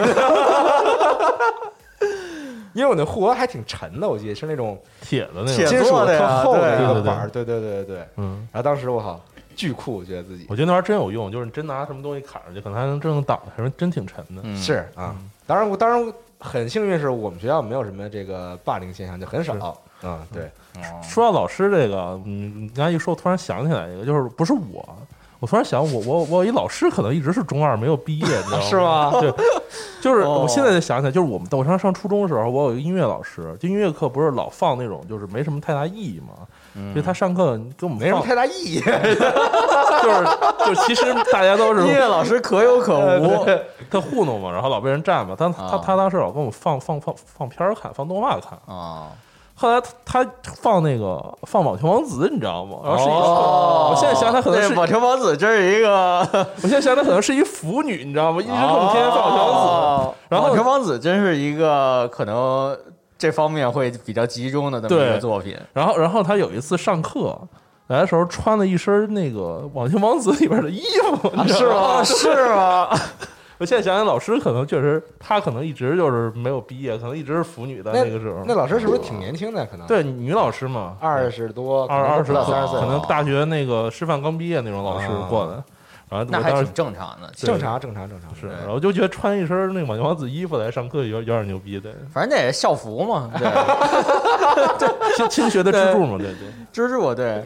[2.73, 8.07] 因为我那护额还挺沉的，我记得是那种铁的那铁种，金属的呀特厚的对一个对对板儿，对对对对对。
[8.17, 9.23] 嗯，然后当时我靠，
[9.55, 14.41] 巨酷，我觉得自己我觉得那玩意儿真有用，就是你真拿什么东西砍上去，可能还能真正挡上，什么真挺沉的。
[14.43, 15.15] 嗯是啊。
[15.47, 16.13] 当然我当然
[16.45, 19.75] 很幸运是我们学校没有什么这个霸凌现象，就很少。
[20.03, 20.43] 嗯，对，
[20.75, 24.87] 哦说到老师这个，嗯，你刚才一说，我突然想起来一个，就是不是我，
[25.39, 28.63] 我突然想，我我我有一老师可能一直是中二没有毕业，你知道吗？
[28.69, 29.11] 是吗？
[29.19, 29.31] 对，
[30.01, 38.81] 就是哦我现在就想起来，就是我们我上上初中的时候，我有一个音乐老师，就音乐课不是老放那种就是没什么太大意义嘛，嗯所以他上课跟我们，没什么太大意义。
[40.03, 40.25] 就是
[40.65, 43.45] 就其实大家都是 音乐老师可有可无，
[43.89, 48.59] 他糊弄嘛，然后老被人占嘛，但他啊他当时老给我们放放放放片儿看，放动画看。
[48.67, 49.07] 啊，
[49.55, 52.77] 后来他他放那个放网球王子，你知道吗？
[52.83, 56.19] 然后是一个，哦我现在想他可能是网球王子，这是一个
[56.61, 58.39] 我现在想他可能是一腐女，你知道吗？
[58.41, 59.69] 一直给我们天天放网球王子。
[59.69, 62.75] 哦然后网球王子真是一个可能
[63.17, 65.57] 这方面会比较集中的这么一个对作品。
[65.73, 67.37] 然后然后他有一次上课
[67.87, 70.83] 来的时候，穿了一身那个网球王子里边的衣
[71.21, 72.03] 服，你知道吗？
[72.03, 72.89] 是吗？
[73.57, 78.43] 我现在想想，老师可能确实他可能一直就是没有毕业，可能一直是腐女的那那个时候。
[78.45, 79.65] 那老师是不是挺年轻的？
[79.65, 85.63] 可能对女老师嘛，二十多，二二十不到三十岁，可能大学那个师范刚毕业那种老师过来。
[86.09, 87.31] 然后那还挺正常的。
[87.35, 93.47] 正常正常正常是，对然后就觉得穿一身那个网球王子衣服来上课有有点牛逼的，反正那也是校服嘛，对，
[95.17, 96.47] 亲亲学的支柱嘛，对对。
[96.71, 97.43] 支持我，对，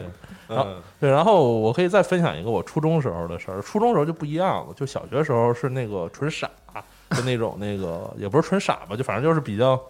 [0.48, 3.62] 好嗯对，然后我可以再分享一个我初中时候的事儿。
[3.62, 6.50] 初中时候就不一样了，就小学时候是那个纯傻，
[7.10, 9.80] 就那种那个也不是纯傻吧，就反正就是比较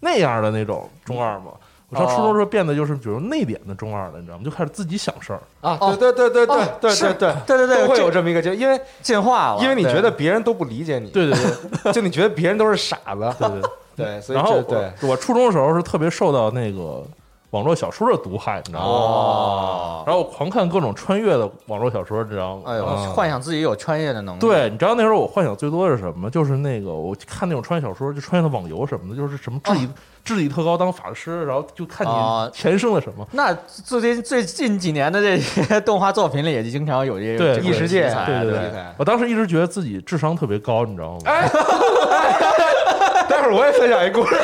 [0.00, 1.52] 那样的那种中二嘛。
[1.90, 4.42] 我上初中时候变得就是比如内敛的中二了，你知道吗？
[4.44, 5.40] 就开始自己想事儿。
[5.60, 11.38] 啊，哦对对对对对对对对，对对对，会有这这么一个就因为进化了，因为你觉得别人都不理解你，对对
[11.82, 13.62] 对 就你觉得别人都是傻子，对对。
[13.96, 17.04] 对， 然后对我我初中的时候是特别受到那个
[17.50, 18.86] 网络小说的毒害，你知道吗？
[18.86, 22.62] 哦，然后我狂看各种穿越的网络小说，你知道吗？
[22.66, 26.30] 哎呦，啊幻想自己有穿越的能力，对，你知道那时候我幻想最多的是什么？
[26.30, 29.88] 就是那个我看那种穿越小说，就穿越的网游什么的，就是什么智力、
[30.24, 33.26] 智力特高当法师，然后就看啊你前生的什么。
[33.32, 41.18] 那最近最近几年的这些动画作品里，也经常有这个异世界对对对对我当时一直觉得自己智商特别高，你知道吗？
[41.24, 41.48] 哎，
[43.28, 44.36] 待会儿我也分享一故事，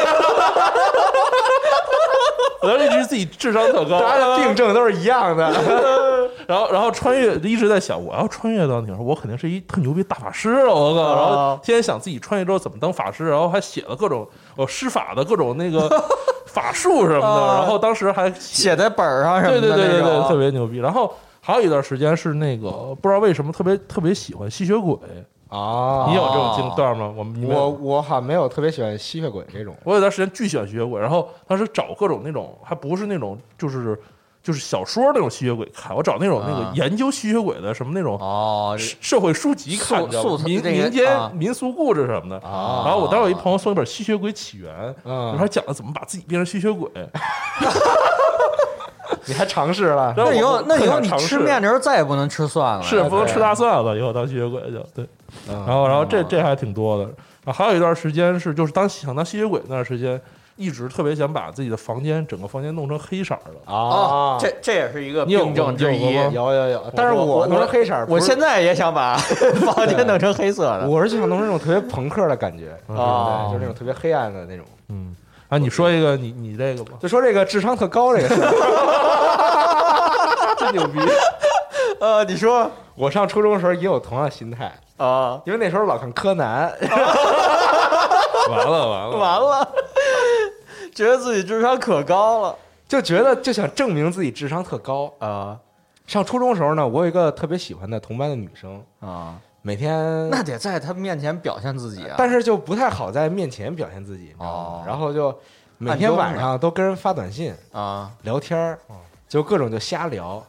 [2.67, 5.51] 我当时一直自己智商特高， 大家的病症都是一样的，
[6.47, 10.73] 然后然后穿越一直在想，我要穿越到那时候，我肯定是一特牛逼大法师啊！
[10.73, 14.27] 我靠，啊然后天天想自己穿越之后怎么当法师，然后还写了各种
[14.57, 15.89] 我施法的各种那个
[16.47, 20.79] 法术什么的，啊然后当时还写在本儿上什么对的对对对对，特别别牛逼。
[20.79, 24.97] 然后还有一段时间是那个不知道为什么特别特别喜欢吸血鬼，
[25.49, 27.13] 啊你有这种经段吗？
[27.17, 33.97] 我们我我好像没有特别喜欢吸血鬼这种，我有段时间巨喜欢吸血鬼，然后当时找各种那种还不是那种就是
[34.43, 42.47] 就是小说那种吸血鬼看，我找那种那个啊研究吸血鬼的什么那种哦，社社会书籍看，素你知道吗素这个民民间啊民俗故事什么的。
[42.47, 44.73] 啊然后我当时有一朋友送一本《吸血鬼起源》，
[45.05, 46.91] 嗯里边讲了怎么把自己变成吸血鬼。
[49.27, 50.15] 你还尝试了？
[50.17, 55.05] 那以后那以后你吃面的时候再也不能吃蒜了，是不能吃大蒜了，以后当吸血鬼就对。
[55.49, 57.05] 嗯然后然后这这还挺多的。
[57.45, 60.21] 然后还有一段时间是就是当想当吸血鬼那段时间，
[60.57, 63.53] 一直特别想把自己的房间整个房间弄成黑色的。
[63.67, 66.31] 哦啊，，这这也是一个病症之一有。
[66.33, 69.17] 有有有，但是我我弄成黑色我现在也想把
[69.75, 70.89] 房间弄成黑色的。
[70.89, 74.65] 我是想弄成那种特别朋克的感觉，哦对，就是那种特别黑暗的那种。
[74.89, 75.15] 嗯，
[75.57, 78.53] 啊，你说一个你你这个吧，就说这个智商特高这个事儿，
[80.61, 80.99] 真牛逼。
[81.99, 82.71] 呃，你说。
[82.95, 86.73] 我上初中的时候也有同样心态，啊，因为那时候老看柯南，
[88.49, 89.17] 完了完了。
[89.19, 89.69] 完了，
[90.95, 92.57] 觉得自己智商可高了。
[92.89, 95.13] 就觉得就想证明自己智商特高。
[95.19, 95.59] 啊。
[96.07, 99.35] 上初中的时候呢，我有一个特别喜欢的同班的女生，啊！
[99.67, 102.15] 每天那得在他面前表现自己啊。
[102.17, 105.37] 但是就不太好在面前表现自己，哦然后就
[105.79, 108.79] 每天晚上都跟人发短信啊聊天儿，
[109.29, 110.41] 就各种就瞎聊。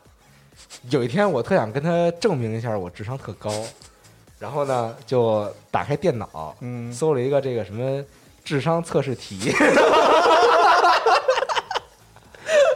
[0.91, 3.51] 有一天我特想跟他证明一下我智商特高，
[4.37, 8.03] 然后呢就打开电脑，嗯搜了一个这个什么
[8.43, 9.49] 智商测试题，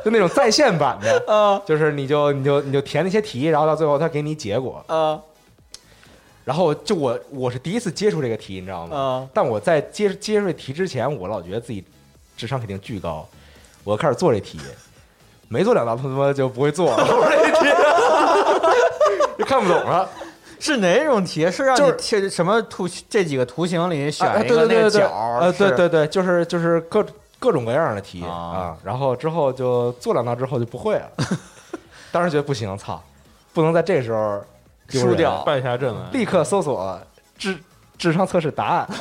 [0.03, 4.83] 就那种在线版的，啊就是你就你就你就填那些题，然后到最后他给你结果。
[4.87, 5.21] 啊
[6.43, 8.95] 然后就我我是第一次接触这个题，你知道吗？
[8.95, 11.83] 嗯但我在接接触这题之前，我老觉得自己
[12.35, 13.27] 智商肯定巨高，
[13.83, 14.59] 我开始做这题，
[15.47, 17.69] 没做两道他妈就不会做了，我这题
[19.37, 20.09] 就看不懂了。
[20.59, 21.49] 是哪种题？
[21.49, 25.37] 是让就是你贴什么图这几个图形里选啊，一个那对对对对对，个角？
[25.41, 27.03] 呃，对对对，就是就是各
[27.39, 31.09] 各种各样的题啊啊，然后之后就做两道之后就不会了，
[32.11, 33.01] 当时觉得不行，操，
[33.53, 34.39] 不能在这时候
[34.91, 36.01] 输掉败下阵来。
[36.11, 36.99] 立刻搜索
[37.37, 37.57] 智
[37.97, 38.87] 智商测试答案。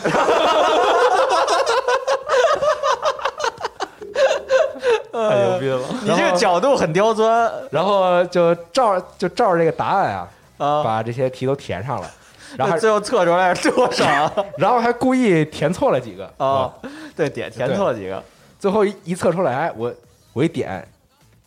[5.12, 5.81] 太牛逼了！
[6.03, 10.83] 你这个角度很刁钻然后就照就照着这个答案啊，啊！
[10.83, 12.11] 把这些题都填上了，
[12.57, 16.72] 然后最后测出来是多少 然后还故意填错了几个啊？
[17.14, 18.22] 对，点填错了几个
[18.59, 19.92] 最后一一测出来，我
[20.33, 20.88] 我一点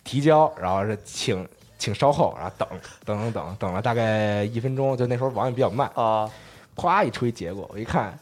[0.03, 1.45] 提交，然后是请
[1.84, 2.65] 请稍后，然后等
[3.04, 6.32] 等等等等了大概一分钟，就那时候网也比较慢，啊！
[6.78, 8.17] 咵一出一结果，我一看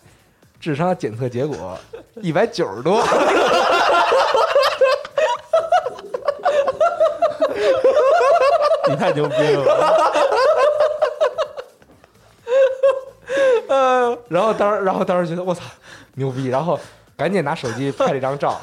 [0.60, 1.78] 智商检测结果
[2.16, 3.04] 一百九十多，
[8.90, 10.02] 你太牛逼了！
[13.70, 15.62] 呃， 然后当时然后当时觉得我操
[16.16, 16.80] 牛逼，然后
[17.16, 18.60] 赶紧拿手机拍了一张照，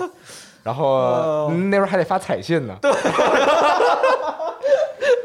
[0.65, 2.91] 然后哦那时候还得发彩信呢， 对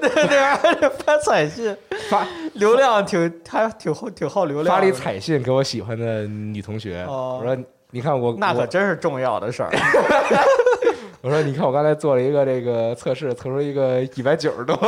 [0.10, 1.76] 对，还得 发彩信，
[2.10, 4.76] 发流量挺还挺耗挺耗流量。
[4.76, 7.58] 发了一彩信给我喜欢的女同学，哦我说
[7.92, 9.70] 你看我那可真是重要的事儿。
[11.22, 14.76] 我说你看我刚才做了一个这个测试，测出一个一百九十多，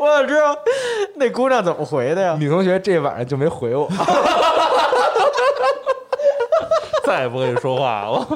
[0.00, 0.56] 我想知道，
[1.16, 2.36] 那姑娘怎么回的呀？
[2.40, 3.86] 女同学这晚上就没回我，
[7.04, 8.26] 再也不跟你说话了。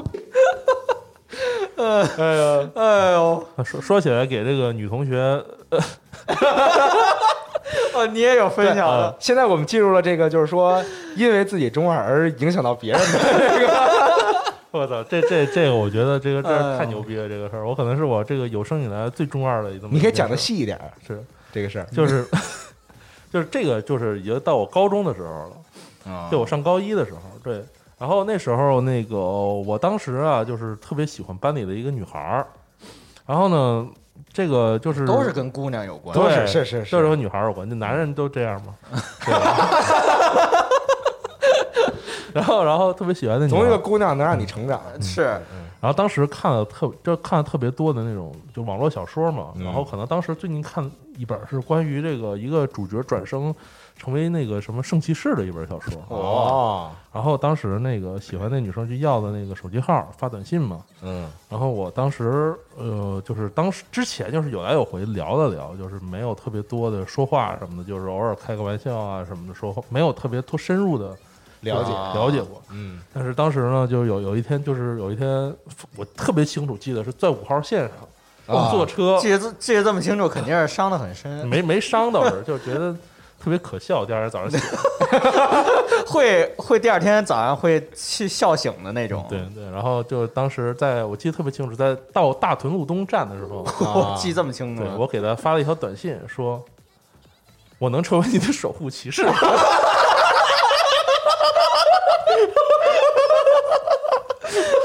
[2.17, 5.17] 哎呦，哎呦，说说起来，给这个女同学，
[7.93, 10.83] 哦，你也有分享对的，现在我们进入了这个，就是说，
[11.15, 13.19] 因为自己中二而影响到别人的
[13.59, 13.73] 这个，
[14.79, 20.01] 我操，这这这个，我觉得这个这太牛逼了，这个事儿，我可能是我这个有生以来最中二的一这么一件事儿。
[20.01, 22.25] 你可以讲的细一点，是，这个事儿，就是
[23.31, 25.51] 就是这个，就是已经到我高中的时候了。
[26.03, 27.63] 嗯就我上高一的时候，对，
[28.01, 32.47] 然后那时候那个我当时啊，就是特别喜欢班里的一个女孩儿，
[33.27, 33.87] 然后呢，
[34.33, 36.15] 这个就是都是跟姑娘有关。
[36.15, 38.73] 都对是是是都是和女孩儿有关，那男人都这样吗。
[39.23, 40.67] 对吧？
[42.33, 45.39] 然后，然后特别喜欢那女总有一，个姑娘能让你成长，是，
[45.81, 49.63] 然后当时看了特就看了特别多的那种就网络小说嘛，嗯。
[49.65, 53.53] 然后可能当时最近看一本是关于这个一个主角转生
[53.97, 61.27] 成为那个什么圣骑士的一本小说，哦，然后当时那个喜欢那女生就要的那个手机号发短信嘛，嗯。
[61.49, 71.17] 然后我当时呃就是当时之前就是有来有回聊了聊，就是没有特别多的说话什么的，就是偶尔开个玩笑啊什么的说话，没有特别多深入的
[71.61, 72.61] 了解，啊了解过。
[72.71, 75.53] 嗯但是当时呢，就有有一天，就是有一天，
[75.95, 77.89] 我特别清楚记得是在五号线
[78.47, 81.47] 上，啊坐车记得这记得这么清楚，肯定是伤得很深。
[81.47, 82.93] 没没伤倒是，就觉得
[83.43, 84.05] 特别可笑。
[84.05, 85.63] 第二天早上起来，
[86.07, 89.25] 会会第二天早上会去笑醒的那种。
[89.29, 94.91] 对对，然后就当时在我记得特别清楚，在到大屯路东站的时候， 啊记这么清楚对。
[94.95, 96.63] 我给他发了一条短信，说
[97.77, 99.33] 我能成为你的守护骑士 吗。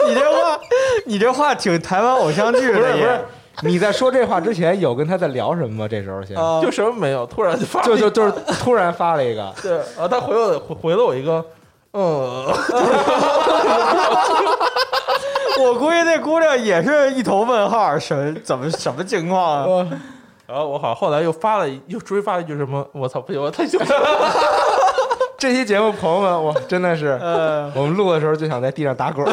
[0.09, 0.61] 你这话，
[1.07, 3.21] 你这话挺台湾偶像剧的不是不是也。，
[3.63, 5.89] 你在说这话之前有跟他在聊什么吗？
[5.89, 11.43] 这时候先，啊就什么没有，突然就发了一就就就是突然发了一个， 对，然后他回我回回了我一个，
[11.93, 12.45] 嗯，
[15.59, 19.89] 我估计那姑娘也是一头问号，什怎么什么情况啊？
[20.47, 24.31] 然后我好像后来又发了又追发了一句什么，我操，不行，我太羞耻了。
[25.39, 29.33] 这期节目，朋友们，我真的是，呃，我们录的时候就想在地上打滚儿。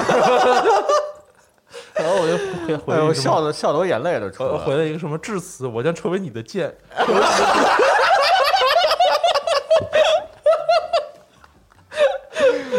[1.95, 4.63] 然后我就回回哎呦，了一个什么笑的笑的我眼泪都出来我了。
[4.65, 6.75] 回了一个什么至此，我将成为你的剑。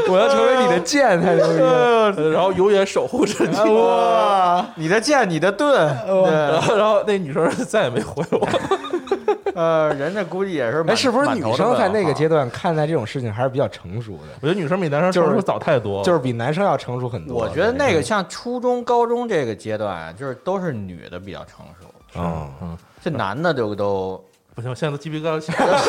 [0.07, 2.13] 我要成为你的剑，太牛逼了！
[2.17, 3.57] 呃然后永远守护着你。
[3.73, 8.47] 哇， 你的剑，你的盾，然，后，然后那女生再也没回我。
[9.55, 10.91] 呃，人家估计也是满。
[10.91, 12.49] 哎，是不是女生在那个阶段？
[12.51, 14.25] 看待这种事情还是比较成熟的？
[14.41, 16.05] 我觉得女生比男生就是成熟早太多了。
[16.05, 17.37] 就是比男生要成熟很多。
[17.37, 21.87] 我觉得那个像初中、高中这个阶段啊，就是都是女的比较成熟，
[22.17, 24.23] 嗯嗯，这男的就都
[24.55, 25.81] 不行，我现在都鸡皮疙瘩起来了。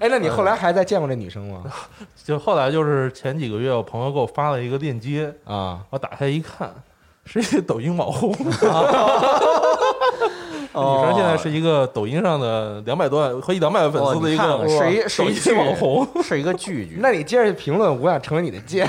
[0.00, 1.64] 哎，那你后来还在见过这女生吗？
[2.24, 6.72] 就后来就是前几个月，我朋友给我发了一个链接，啊，我打开一看，
[7.24, 8.32] 是一个抖音网红。
[10.80, 16.06] 女女生现在是一个抖音上的两百多万和一两百万粉丝的一个是一是抖一音网红。
[16.22, 18.88] 是一个剧剧，那你接着评论，我想成为你的剑。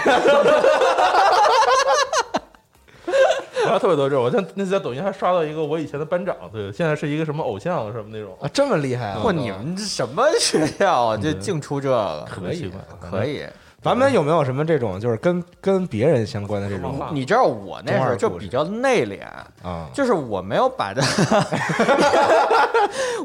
[3.64, 9.22] 然后特别多这种，我在那次在抖音还刷到一个我以前的班长，对，现在是一个什么偶像什么那种，啊，这么厉害啊！
[9.24, 11.18] 嚯，你们这什么学校啊？
[11.18, 12.80] 就净出这个，特别奇怪。
[13.10, 13.46] 可以。
[13.82, 19.24] 版本有没有什么这种就是跟跟别人相关的这种你知道我那时候就比较内敛，
[19.64, 19.88] 啊？
[19.94, 21.02] 就是我没有把它，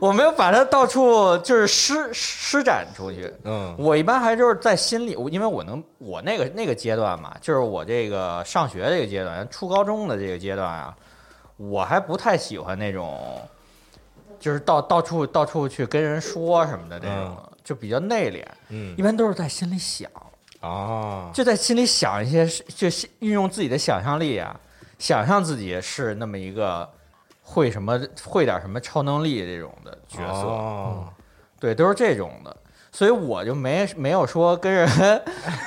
[0.01, 3.33] 我没有把它到处就是施施展出去。
[3.45, 10.95] 嗯我一般还就是在心里，我因为我能我那个那个阶段嘛，就是我这个上学这个阶段，初高中的这个阶段啊，
[11.57, 13.41] 我还不太喜欢那种，
[14.39, 20.09] 就是到到处到处去跟人说什么的这种，就比较内敛，嗯一般都是在心里想，
[20.65, 24.59] 啊，就在心里想一些，就是运用自己的想象力啊，
[24.99, 26.89] 想象自己是那么一个
[27.43, 30.47] 会什么会点什么超能力这种的角色。
[30.47, 31.09] 哦。
[31.61, 32.55] 对，都是这种的，
[32.93, 34.87] 所以我就没没有说跟人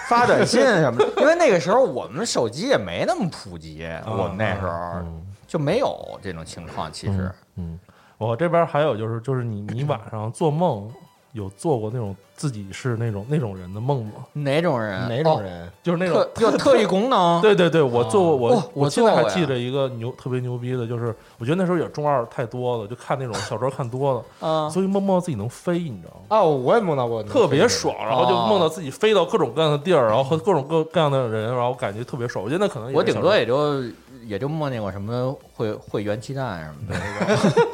[0.08, 4.70] 发短信什么的， 因为那个时候我们手机也没那么普及，我们那时候
[5.00, 6.92] 嗯就没有这种情况。
[6.92, 7.80] 其实，嗯，
[8.20, 10.94] 我这边还有就是就是你你晚上做梦
[11.38, 14.14] 有做过那种自己是那种那种人的梦吗？
[14.34, 15.08] 哪种人？
[15.08, 15.70] 哪种人？
[15.84, 17.40] 就是那种特有特异功能？
[17.42, 26.22] 对对对，我做过，我哦我现在还记着一个牛特别牛逼的，就是我觉得那时候也中二太多了，就看那种小说看多了，啊所以梦梦到自己能飞，你知道吗？
[26.30, 32.44] 哦，我也梦到过，特别爽，然后就哦梦到自己飞到各种各样的地儿，然后和各种各各样的人，然后感觉特别爽。
[32.44, 33.84] 我觉得那可能也我顶多也就
[34.26, 37.68] 也就梦见过什么会会元气弹什么的。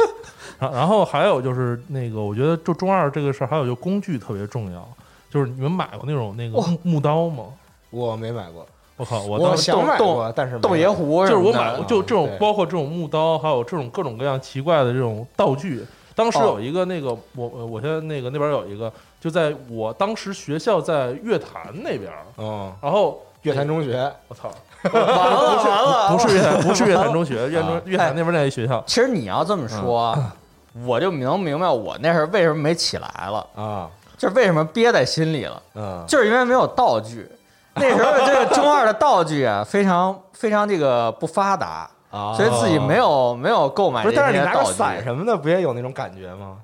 [0.63, 4.87] 然然后还有就是那个，我觉得就中二这个事儿，还有就工具特别重要。
[5.29, 7.45] 就是你们买过那种那个木木刀吗？
[7.89, 8.65] 我没买过，
[8.97, 15.83] 我靠，我我当时想买过，但是就是我买过，就这种包括这种木刀，还有这种各种各样奇怪的这种道具。
[16.15, 24.51] 当时哦有一个那个，我我我现在那个那边有一个，就在我当时学校在乐坛那边，嗯，然后乐坛中学我操，
[24.93, 30.15] 完了完了，不是乐坛，不是乐坛中学， 乐啊中乐坛那边那一学校，其实你要这么说，
[30.85, 37.29] 我就能明白我那时候为什么没起来了，啊，就是为什么憋在心里了，嗯，就是因为没有道具。
[37.75, 44.63] 那时候这个中二的道具啊，非常非常这个不发达，啊所以自己没有没有购买不是，但是你拿个。
[44.65, 46.57] 伞什么的，不也有那种感觉吗？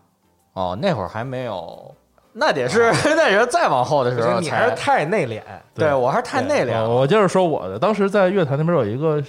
[0.54, 1.96] 哦，那会儿还没有，
[2.34, 4.76] 那得是 那也是再往后的时候你还是。
[4.76, 5.42] 太内敛，
[5.74, 9.20] 对我还是太内敛我就是说我的，当时在乐坛那边有一个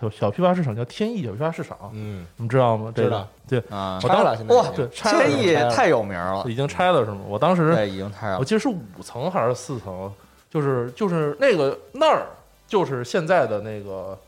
[0.00, 2.92] 小小批发市场，叫天意小批发市场，嗯，你们知道吗？
[2.94, 7.18] 这个知道对，啊我，当拆了现在哇已经对拆了天意拆了太有名了，已经拆了是吗？
[7.28, 8.38] 我当时对，已经拆了。
[8.38, 10.12] 我记得是五层还是四层，
[10.50, 12.26] 就是就是那个那儿
[12.66, 14.18] 就是现在的那个。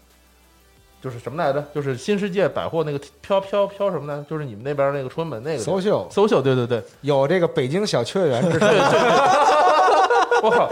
[1.03, 1.61] 就是什么来着？
[1.75, 4.25] 就是新世界百货那个飘飘飘什么呢？
[4.31, 9.01] 就是你们那边那个春门那个搜秀搜秀，对对对，有这个北京小秋叶原之称对对对，
[10.47, 10.71] 我靠！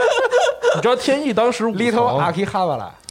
[0.76, 2.94] 你知道天意当时五层，Little 阿基哈巴拉，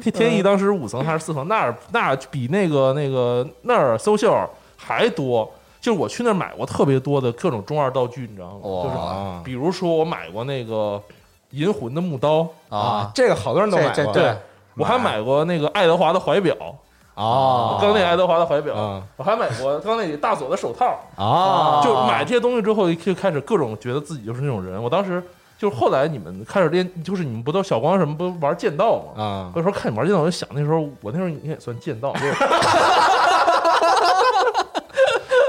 [0.00, 1.46] 天天意当时五层还是四层？
[1.48, 4.34] 那儿那比那个那个那儿搜秀
[4.76, 5.50] 还多。
[5.80, 8.58] 就是我去那儿买过特别多的各种中二道具，你知道吗？
[8.64, 11.00] 哇就是啊比如说我买过那个
[11.50, 14.36] 银魂的木刀，啊，这个好多人都买过，对
[14.76, 16.52] 我还买过那个爱德华的怀表，
[17.14, 20.98] 啊，刚那爱德华的怀表，嗯我还买过刚那大佐的手套。
[21.14, 24.82] 啊，就买这些东西之后，就开始各种觉得自己就是那种人。
[24.82, 25.22] 我当时
[25.58, 29.22] 就是后来你们开始练，就是你们不都小光什么不玩剑道吗？
[29.22, 32.14] 啊有时候看你玩剑道，我就想那时候我那时候应该也算剑道，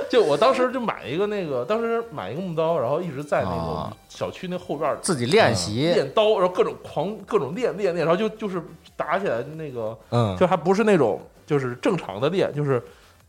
[0.10, 8.60] 就我当时就买一个那个，当时买一个木刀，然后一直在那个啊小区那后院儿自己练习练刀，然后各种狂各种练练练，然后就就是
[8.97, 12.84] 打起来那个，嗯，就还不是那种就是正常的练，就是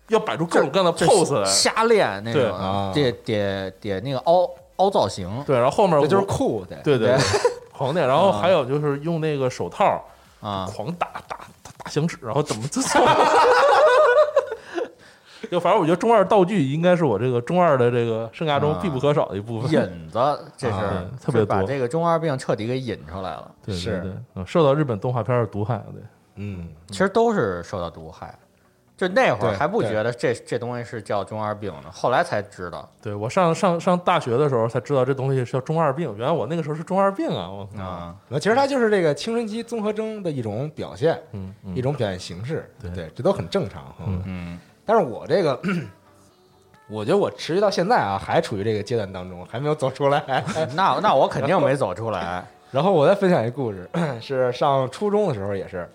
[0.08, 1.44] 要摆出各种各样的 pose 来。
[1.44, 4.48] 瞎练那对种啊，得得得那个凹
[4.80, 7.16] 凹造型，对，然后后面这就是酷，对对对
[7.72, 10.02] 狂练，然后还有就是用那个手套
[10.40, 11.38] 啊，狂打打打
[11.82, 13.00] 打响指，然后怎么自做。
[15.50, 19.72] 就反正我觉得中二道具应该是我这个中二的这个生涯中必不可少的一部分。
[19.72, 20.18] 引子，
[20.56, 23.50] 这是啊特别多把这个中二病彻底给引出来了。
[23.64, 24.00] 对对是。
[24.00, 26.02] 对，嗯受到日本动画片的毒害，对，
[26.36, 28.38] 嗯，其实都是受到毒害，
[29.00, 37.48] 就那会儿还不觉得这这东西是叫中二病呢，后来才知道对我上上上大学的时候才知道这东西是叫中二病，原来我那个时候是中二病啊！
[37.48, 38.14] 我啊。
[38.28, 43.82] 那其实它就是这个青春期综合征的一种表现，嗯嗯一种表现形式，对对，这都很正常。
[44.06, 45.58] 嗯嗯，但是我这个，
[46.86, 50.22] 我觉得我持续到现在啊，还处于这个阶段当中，还没有走出来。
[50.76, 52.44] 那那我肯定没走出来。
[52.70, 53.88] 然后我再分享一个故事，
[54.20, 55.88] 是上初中的时候也是，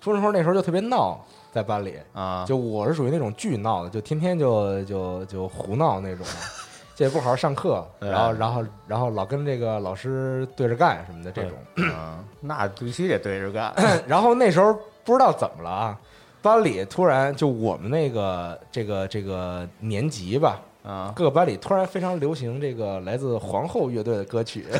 [0.00, 6.24] 初中时候那时候就特别闹，在班里，啊，就我是属于那种巨闹的，就天天就就就胡闹那种，
[6.94, 11.52] 这也不好好上课，然后然后然后老跟这个老师对着干什么的这种。
[11.76, 13.72] 嗯，那必须得对着干。
[14.06, 14.72] 然后那时候
[15.04, 15.98] 不知道怎么了啊，
[16.42, 24.66] 班里突然就我们那个这个这个年级吧，啊，各个班里突然非常流行这个来自皇后乐队的歌曲，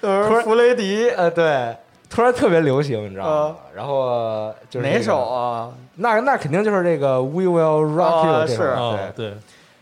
[0.00, 1.76] 都是弗雷迪，呃，对，
[2.12, 3.56] 突然特别流行，你知道吗啊？
[3.74, 5.18] 然后就是这个哪首？
[5.18, 5.72] 啊？
[5.94, 9.30] 那那肯定就是这个 We Will Rock You 啊这首是哦对。
[9.30, 9.36] 对，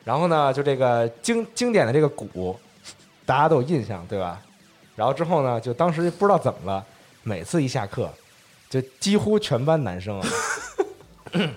[0.05, 2.57] 然后呢，就这个经经典的这个鼓，
[3.27, 4.41] 大家都有印象，对吧？
[4.95, 6.85] 然后之后呢，就当时不知道怎么了，
[7.25, 8.09] 每次一下课，
[8.69, 10.27] 就几乎全班男生啊，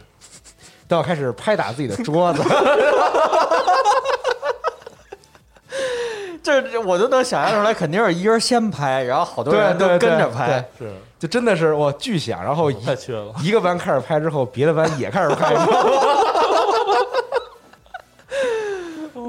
[0.88, 2.42] 都要开始拍打自己的桌子。
[6.44, 10.66] 这这我都能想象出来，肯定是一人先拍，然后好多人都跟着对拍。
[10.78, 15.56] 是就真的是哇巨响，然后一个班开始拍之后，别的班也开始拍。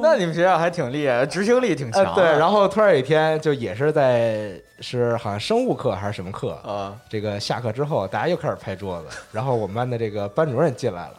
[0.03, 6.95] 那你们学校还挺厉害，执行力挺强呃，对，然后突然有一天，就也是在是好像生物课还是什么课，啊。
[7.09, 11.15] 这个下课之后，大家又开始拍桌子，然后我们班的这个班主任进来了，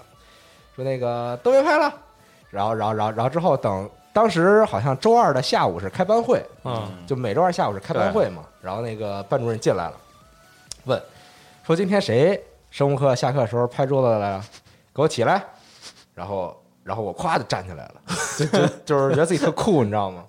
[0.75, 1.91] 说那个都别拍了，
[2.51, 9.93] 然后，然后，然后，然后之后等当时好像周二的下午是开班会，嗯，就每周二下午是开班会嘛，然后那个班主任进来了，
[10.85, 11.03] 问
[11.65, 12.41] 说今天谁
[12.71, 14.45] 生物课下课的时候拍桌子来了，
[14.93, 15.43] 给我起来，
[16.13, 16.55] 然后
[16.85, 17.93] 然后我咵就站起来了，
[18.37, 20.23] 就就就是觉得自己特酷，你知道吗？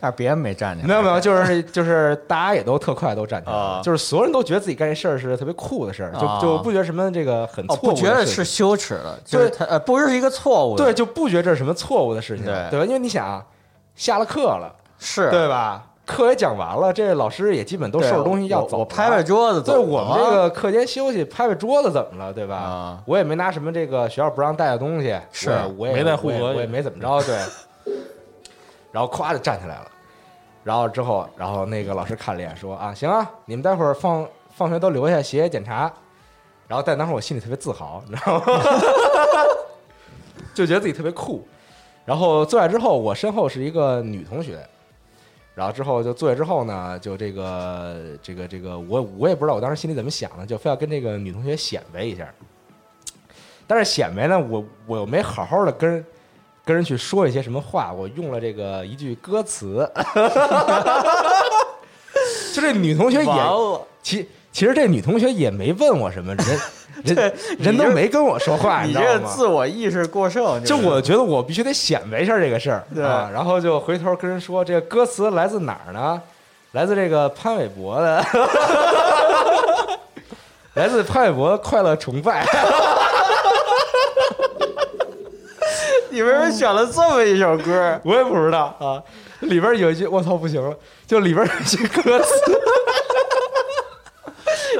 [0.00, 12.84] 但是别人没站起来，没有没有，就是就是大家也都特快都站起来了，啊就是所有人都觉得自己干这事儿是特别酷的事儿，就啊就不觉得什么这个很哦，错误的不觉得是羞耻的，就是他呃，不是一个错误的，对，就不觉得这是什么错误的事情，对对吧？
[12.84, 13.46] 因为你想啊，
[13.94, 15.86] 下了课了，是，对吧？
[16.10, 22.56] 课也讲完了，这老师也基本都收拾东西要走了，我拍拍桌子对我们这个课间休息拍拍桌子怎么了，对吧？
[22.56, 27.38] 啊我也没拿什么这个学校不让带的东西，是我也没带护额我也我也没怎么着，对。
[28.92, 29.86] 然后咵就站起来了，
[30.64, 35.90] 然后之后，然后那个老师看了一眼说啊，行啊，你们待会儿放放学都留下写写检查。
[36.66, 38.44] 然后但当时我心里特别自豪，你知道吗？
[40.54, 41.46] 就觉得自己特别酷。
[42.04, 44.58] 然后坐下之后，我身后是一个女同学，
[45.54, 52.32] 然后之后就坐下之后呢，就这个这个这个，我我也不知道我当时心里怎么想的，就非要跟这个女同学显摆一下。
[53.66, 56.04] 但是显摆呢，我我又没好好的跟
[56.64, 59.90] 跟人去说一些什么话，我用了这个一句歌词，
[62.54, 63.32] 就这女同学也，
[64.02, 66.44] 其其实这女同学也没问我什么，人
[67.04, 68.92] 人人都没跟我说话， 你？
[68.92, 76.20] 这个自我意识过剩，就是我觉得我必须得显摆一下这个事儿，对啊，然后就回头跟人说，这个歌词来自哪儿呢？
[76.72, 78.24] 来自这个潘玮柏的，
[80.74, 82.44] 来自潘玮柏《快乐崇拜》。
[86.12, 88.00] 你为什么选了这么一首歌？
[88.04, 89.02] 我也不知道啊，
[89.40, 90.74] 里边有一句我操不行了，
[91.06, 92.34] 就里边有一句歌词，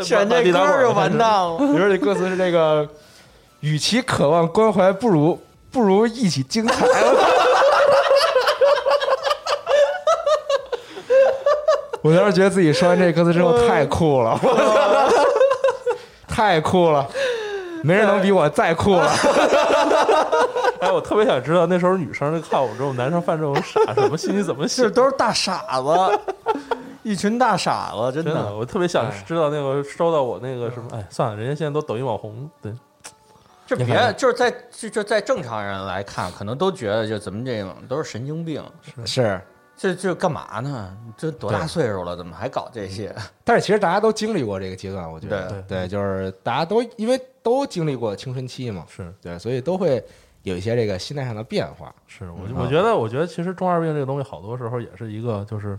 [0.03, 1.57] 选这歌就完蛋了。
[1.73, 2.89] 你说这歌词是这个，
[3.61, 5.41] 与其渴望关怀，不如
[5.71, 6.87] 不如一起精彩。
[12.03, 15.23] 我当时觉得自己说完这歌词之后太酷了，我操，
[16.27, 17.07] 太酷了，
[17.83, 19.13] 没人能比我再酷了。
[20.81, 24.91] 哎，我特别想知道那时候女生看我们这种男生犯这种傻什么心里怎么想这。
[24.91, 26.19] 都是大傻子，
[27.11, 29.25] 一群大傻子，真真的，我特别想哎。
[29.27, 32.73] 知道那个收到我那个什么，哎，算了，人家现在都抖音网红，对，
[33.67, 38.63] 这别就是在就就在正常人来看，可能都觉得就咱们这种都是神经病，
[39.05, 39.41] 是，
[39.77, 40.97] 这这干嘛呢？
[41.17, 43.15] 这多大岁数了，怎么还搞这些？
[43.45, 45.63] 但是其实大家都经历过这个阶段，我觉得，对。
[45.81, 49.13] 对，就是大家都因为都经历过青春期嘛，是。
[49.23, 50.05] 对，所以都会
[50.43, 51.95] 有一些这个心态上的变化。
[52.07, 52.55] 是，我嗯。
[52.57, 55.79] 我觉得，我觉得其实中二病这个东西，好多时候也是一个，就是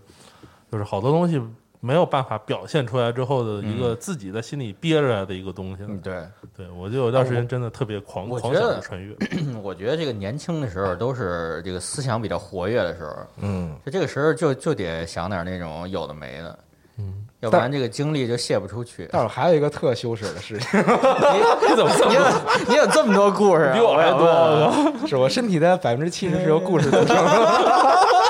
[0.72, 1.41] 就是好多东西
[1.80, 5.84] 没有办法表现出来之后的一个自己在心里憋着的一个东西。
[5.88, 6.24] 嗯，对，
[6.55, 9.15] 对我就有段时间真的特别狂狂想穿越，
[9.63, 16.59] 我觉得这个年轻的时候都是这个思想比较活跃的时候，嗯，就这个时候就就得想点那种有的没的，
[16.99, 19.09] 嗯，要不然这个精力就泄不出去。
[19.11, 22.22] 但是我还有一个特羞耻的事情， 你你怎么这你有
[22.69, 28.07] 你有这么多故事啊，比我还多是我身体的百分之七十是由故事组成的。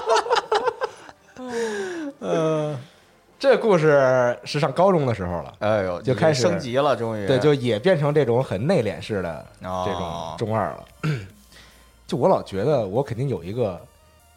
[2.21, 2.77] 呃，
[3.39, 7.25] 这故事是上高中的时候了，哎呦，就开始升级了，终于。
[7.25, 9.83] 对，就也变成这种很内敛式的哦。
[9.85, 10.85] 这种中二了。
[12.07, 13.79] 就我老觉得我肯定有一个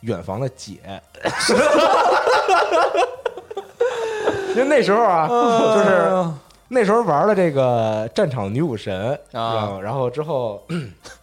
[0.01, 0.79] 远房的姐，
[4.55, 6.25] 因为那时候啊，就是
[6.69, 9.79] 那时候玩了这个战场女武神啊。
[9.83, 10.63] 然后之后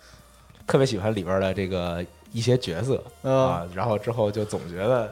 [0.67, 3.47] 特别喜欢里边的这个一些角色嗯。
[3.47, 5.11] 啊，然后之后就总觉得，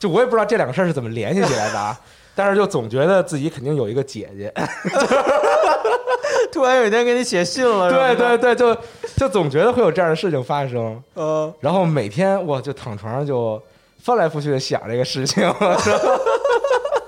[0.00, 1.96] 就我也不知道这两个事儿是怎么联系起来的啊，
[2.34, 4.52] 但是就总觉得自己肯定有一个姐姐，
[6.50, 8.76] 突然有一天给你写信了，对对，对，就
[9.16, 13.62] 就总觉得会有这样的事情发生，嗯，然后每天我就躺床上就
[13.98, 15.44] 翻来覆去的想这个事情，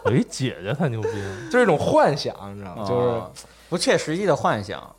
[0.04, 2.84] 有 一姐姐太牛逼了，就是一种幻想，你知道吗？
[2.86, 3.30] 就是哦
[3.70, 4.94] 不切实际的幻想，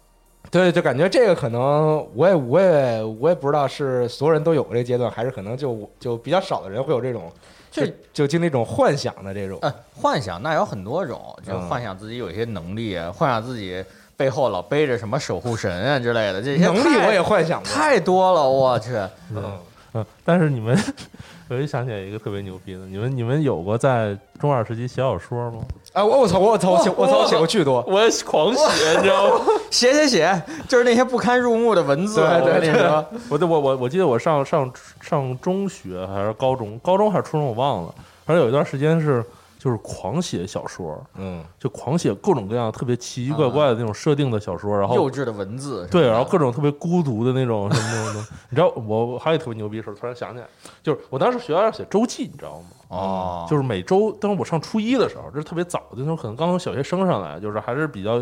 [0.50, 7.32] 对，就感觉这个可能我也我也我也不知道是所有人都有过这阶段，还是可能就就比较少的人会有这种，
[7.74, 9.58] 就这就经历这种幻想的这种。
[9.64, 13.84] 呃，幻想那有很多种，就嗯幻想自己有一些能力啊，幻想自己
[14.16, 18.92] 背后老背着什么守护神啊之类的，这些能力我也幻想过，太多了，我去，
[19.36, 19.60] 嗯，
[19.96, 20.78] 嗯，但是你们，
[21.50, 25.64] 我又想起来一个特别牛逼的，你们你们有过在中二时期写小说吗？
[25.94, 29.46] 啊，我我操，我操，我写我操，我写过巨多，我也狂写，你知道吗？
[29.70, 37.94] 写写写，就是那些不堪入目的文字，对我跟对，我对我我我记得我上上上中学还是高中，高中还是初中我忘了，
[38.26, 39.24] 反正有一段时间是
[39.64, 48.28] 就是狂写小说，嗯，就狂写各种各样特别奇奇怪怪的那种设定的小说，然后幼稚的文字，对，然后各种特别孤独的那种什么那种的。
[48.50, 50.48] 你知道我我还有特别牛逼的事儿，突然想起来，
[50.84, 52.66] 就是我当时学校要写周记，你知道吗？
[52.90, 58.22] 哦，就是每周，当时我上初一的时候，这是特别早就，那时候可能刚从小学升上来，就是还是比较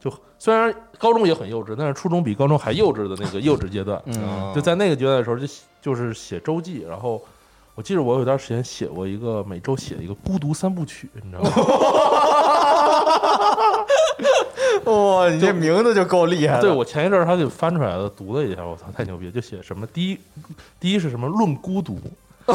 [0.00, 5.46] 就虽然高中也很幼稚，但是初中比高中还幼稚的那个幼稚阶段，嗯就在那个阶段的时候就
[5.80, 7.22] 就是写周记，然后。
[7.74, 11.50] 我记得我有段时间写过一个每周写一个孤独三部曲，你知道吗？
[14.84, 16.62] 哇，你这名字就够厉害的。
[16.62, 19.30] 对我前一阵儿还给翻出来了，读了一下，我操，太牛逼！
[19.30, 20.18] 就写什么第一，
[20.78, 21.94] 第一是什么论孤独，
[22.44, 22.54] 你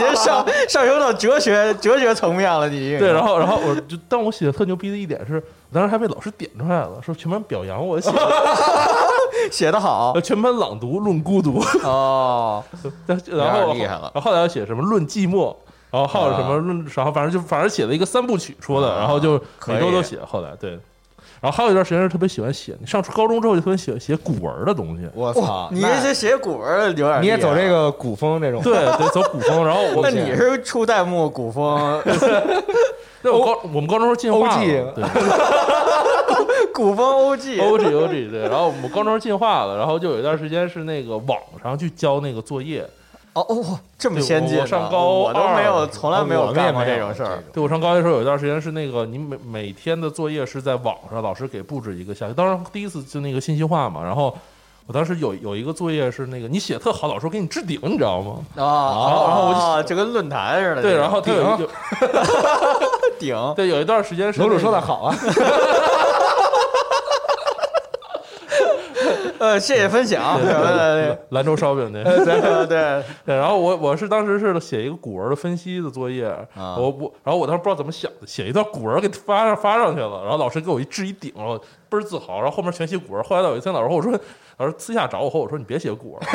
[0.00, 8.18] 这上上升到哲学哲学层面了，你对，然后然后我就，但我写的特牛逼的一点是，我当时还被老师点出来了，说全班表扬我写的，
[9.52, 10.12] 写的好。
[10.14, 12.62] 呃全班朗读论孤独，哦，
[13.06, 14.10] 然然后厉害了。
[14.14, 15.54] 然后后来要写什么论寂寞。
[15.88, 20.18] 然后还有什么论，然后反正就反正写了一个三部曲出的，啊然后就每周都写。
[20.26, 20.72] 后来对，
[21.40, 27.68] 然后还有一段时间是特别喜欢写，你上高中之后就特别喜欢写古文的东西，我操，你那这写古文有点，你也走这？
[27.70, 29.64] 个古风这种，对对，走古风。
[29.64, 32.02] 然后我 那你是初代目古风，
[33.22, 34.92] 对我高我们高中时候进化了
[36.74, 42.82] 古风 OG，O G O G 对，然后我们高中进化了，然后就有一段时间是那个网上去交那个作业，
[43.32, 47.42] 哦哦，这么先进我上高我都没有，从来没有干过这种事儿。
[47.52, 54.36] 对我上高一的时候有一段时间是那个你每每天的作业是在网上，老师给布置一个下去，当时第一次就那个信息化嘛，然后。
[54.88, 58.36] 我当时有有一个作业是那个你写特好，老师给你置顶，你知道吗？
[58.54, 60.82] 啊，然后我就啊，就跟论坛似的。
[60.82, 61.68] 对，然后他有一有
[63.18, 65.16] 顶，对有一段时间是楼主个说的好啊，
[69.46, 70.36] 呃，谢谢分享。
[70.40, 72.66] 对对对对兰州烧饼的对对
[73.24, 81.56] 对，然后我我是当时是写一个古文的分析的作业，啊我我然后我当时不知道怎么想的，写一段古文给发上发上去了，然后老师给我一置一顶，然后
[81.88, 83.22] 倍儿自豪，然后后面全写古文。
[83.22, 84.12] 后来有一天老师和我说，
[84.56, 86.20] 老师私下找我和我说你别写古文，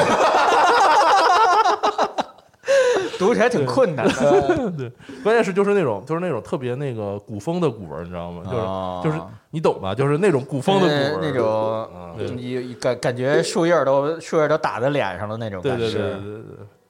[3.21, 4.71] 读起来挺困难的。
[4.75, 4.91] 对，
[5.23, 8.41] 关键是就是那种就是那种特别那个古风的古文，你知道吗？
[8.45, 9.93] 就是、啊就是你懂吧？
[9.93, 12.29] 就是那种古风的古文，那种对。
[12.31, 15.87] 你感感觉树叶都树叶都打在脸上了那种感觉。
[15.87, 16.41] 对对对对。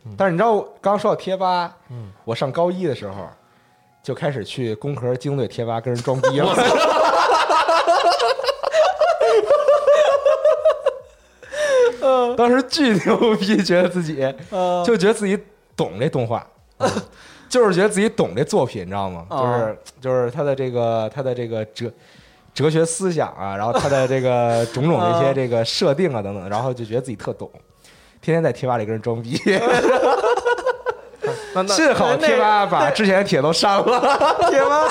[0.06, 3.28] 对，但是你知道，刚说到贴吧，嗯，我上高一的时候
[4.02, 6.56] 就开始去工壳机动队贴吧跟人装逼了。
[12.36, 15.38] 当时巨牛逼，觉得自己呃，就觉得自己
[15.76, 16.45] 懂这动画，
[17.49, 19.26] 就是觉得自己懂这作品，你知道吗？
[19.30, 21.91] 啊就是就是他的这个他的这个哲
[22.53, 27.49] 哲学思想啊，然后他的这个种种这些啊这个设定啊等等， 然后就觉得自己特懂，
[28.22, 29.39] 天天在贴吧里跟人装逼。
[31.67, 34.38] 幸好贴吧把之前的帖都删了。
[34.49, 34.88] 贴吧。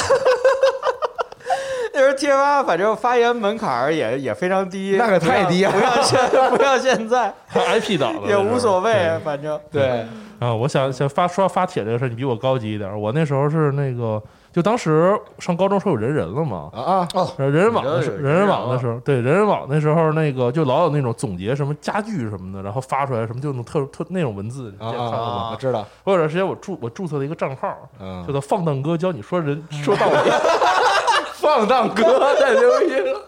[1.92, 10.06] 那时候贴吧，反正发言门槛儿也也非常低，那可太低了不像现不像现在，还 IP 党的也无所谓，反正对，
[10.38, 12.98] 啊，我想想发说发帖这个事儿，你比我高级一点。
[12.98, 14.22] 我那时候是那个，
[14.52, 25.34] 就当时上高中时候有人人了嘛，啊啊，哦，人人网的时候，人人网的时候，对人人网那时候那个就老有那种总结什么家具什么的，然后发出来什么就那种特特那种文字，你啊啊见看过吗？
[25.34, 25.50] 啊！
[25.50, 30.30] 我知道，我有段时间我注我注册了一个账号，嗯叫，做放荡哥教你说人说道理。
[31.40, 33.20] 放荡哥太牛逼了。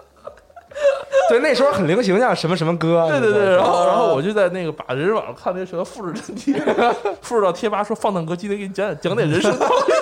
[1.29, 3.07] 对，那时候很流行，像什么什么歌。
[3.11, 6.55] 对对对，然后然后我我就在那个把人人网上看那些什么复制粘贴，
[7.21, 9.93] 复制到贴吧说放荡哥今天给你讲讲点人生道理。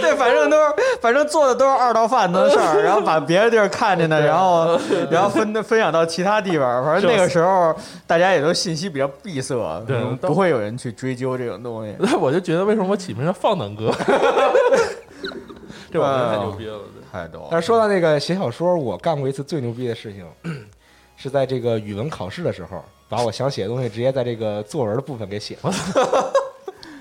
[0.00, 4.78] 对，反正都是反正做的都是二道贩子的事儿，然后把别的地儿看见的，然后
[5.10, 7.74] 然后分分享到其他地方，反正那个时候
[8.06, 9.54] 大家也都信息比较闭塞，
[9.86, 11.94] 对嗯不会有人去追究这种东西。
[12.00, 13.90] 那我就觉得为什么我起名叫放 荡哥，
[15.92, 16.78] 这玩意儿太牛逼了。
[16.78, 20.26] 对太多但是说到那个写小说，我干过一次最牛逼的事情，
[21.16, 25.72] 是在这个语文考试的时候，把我想写的东西直接在这个作文的部分给写了。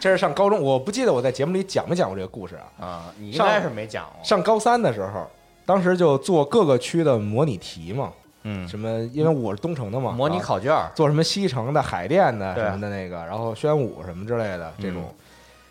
[0.04, 2.86] 这是上高中，我不记得我在节目里讲没讲过这个故事啊。
[2.86, 4.22] 啊，你应该是没讲过。
[4.22, 5.26] 上高三的时候，
[5.66, 15.04] 当时就做各个区的模拟题嘛，嗯，什么因为我是东城的嘛，模拟啊考卷做什么西城的、海淀的什么的那个，然后宣武什么之类的这种。
[15.04, 15.16] 嗯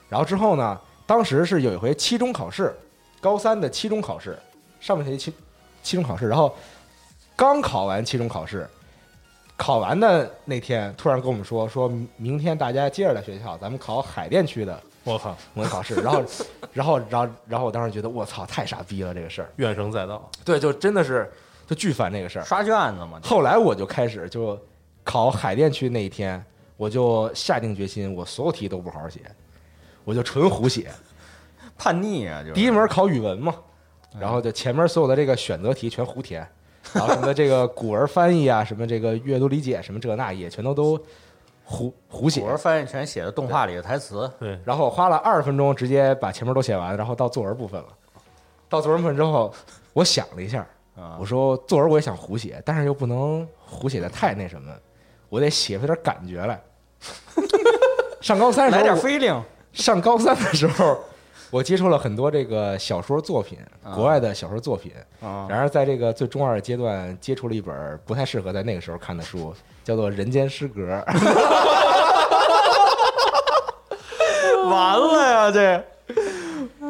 [0.08, 2.74] 然后之后呢，当时是有一回期中考试，
[3.20, 4.38] 高三的期中考试，
[4.80, 5.36] 上半学期期
[5.82, 6.54] 期中考试，然后
[7.36, 8.66] 刚考完期中考试，
[9.56, 15.94] 考完的那天突然跟我们说，说明天大家接着来学校，咱们考海淀区的我靠，模拟考试。
[15.96, 16.24] 然后，
[16.72, 19.52] 然后，然后，然后我当时觉得，我操，太傻逼了这个事儿。
[19.56, 20.30] 怨声载道。
[20.44, 21.30] 对，就真的是
[21.66, 22.44] 就巨烦这个事儿。
[22.44, 24.58] 刷卷子嘛，后来我就开始就
[25.04, 26.44] 考海淀区那一天，
[26.76, 29.20] 我就下定决心，我所有题都不好好写，
[30.04, 30.90] 我就纯胡写。
[31.78, 33.54] 叛逆啊，就是第一门考语文嘛，
[34.18, 36.46] 然后就前面所有的这个选择题全胡填，
[36.92, 40.98] 然后什么这个古文翻译啊，什么这个阅读理解什么这那也全都都
[41.64, 47.86] 胡胡写古文翻译全写的动画里的台词，对，然后我花了二十分钟直接把前面都写完，然后到作文部分了。
[48.68, 49.52] 到作文部分之后，
[49.92, 50.66] 我想了一下，
[50.96, 54.72] 啊我说作文我也想胡写，但是又不能胡写的太那什么，
[55.28, 56.60] 我得写出点感觉来。
[58.20, 60.98] 上高三的来点，feeling 上高三的时候，
[61.52, 64.90] 我接触了很多这个小说作品，啊国外的小说作品。
[65.20, 70.80] 啊然而在这个最中二的阶段，接触了一本不太适合在那个时候看的书，叫做《人间失格》。
[74.66, 75.84] 完了呀，这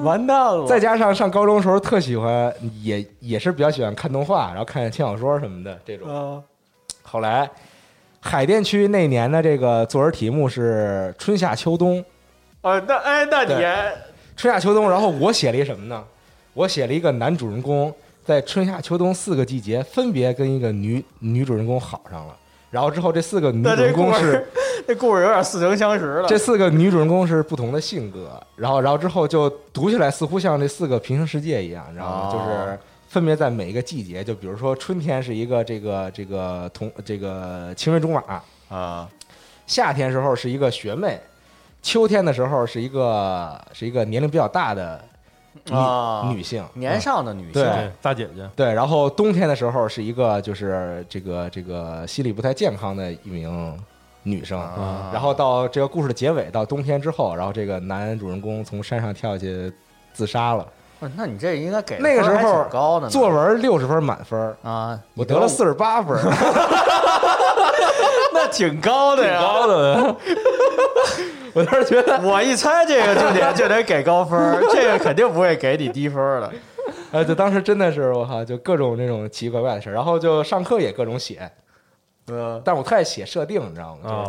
[0.01, 0.65] 完蛋了。
[0.69, 6.09] 再加上上高中的时候特喜欢，也也是比较喜欢看动画，然后看轻小说什么的这种。
[6.09, 6.41] 啊
[7.03, 7.51] 后来
[8.21, 12.03] 海淀区那年的这个作文题目是春夏秋冬，
[12.61, 13.93] 啊，那哎，那你对
[14.37, 14.91] 春夏秋冬。
[14.91, 16.05] 然后我写了一什么呢？
[16.55, 17.93] 我写了一个男主人公
[18.25, 22.37] 在春夏秋冬四个季节分别跟一个女女主人公好上了，
[22.71, 24.47] 然后之后这四个女主人公是
[24.87, 26.29] 这故事有点似曾相识了。
[26.29, 32.29] 这四个女主人公是不同的性格，然后然后之后就读起来似乎像这四个平行世界一样，你知道吗？
[32.29, 32.79] 哦就是
[33.09, 39.09] 分别在每一个季节，就比如说春天是一个这个这个同这个青梅竹马，啊
[39.67, 41.21] 夏天时候是一个学妹，
[41.83, 45.05] 秋天的时候是一个是一个年龄比较大的
[45.67, 47.93] 女、啊女性，年少的女性。
[48.01, 53.77] 大姐姐，对，然后冬天的时候是一个就是这个这个心理不太健康的一名
[54.23, 55.11] 女生，啊。
[55.13, 59.73] 然后到这个故事的结尾，到冬天之后，然后这个男主人公从山上跳下去
[60.13, 60.67] 自杀了。
[61.03, 66.17] 不是那你这应该给那个时候高的呢作文六十分满分，啊，我得了四十八分。
[68.33, 69.41] 那挺高的挺呀。
[69.43, 70.17] 高的，
[71.55, 74.39] 我当时觉得，我一猜这个就得就得给高分，
[74.71, 76.53] 这个肯定不会给你低分的。
[77.11, 81.51] 呃，就当时真的是我靠，就各种那种奇奇怪怪的事儿，然后就上课也各种写，
[82.29, 84.09] 呃，但我特爱写设定，你知道吗？
[84.09, 84.21] 啊，就是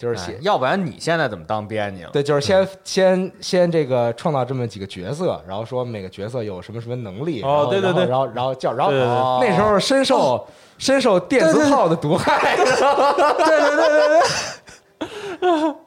[0.00, 0.32] 就是写。
[0.32, 2.10] 哎要不然你现在怎么当编辑了？
[2.10, 10.46] 对，就是先先先这个创造这么几个角色，然后说每个角色有什么什么能力，哦然后对对对然后然后然后叫，然后那时候深受
[10.78, 15.74] 深受电磁炮的毒害，对对对对对。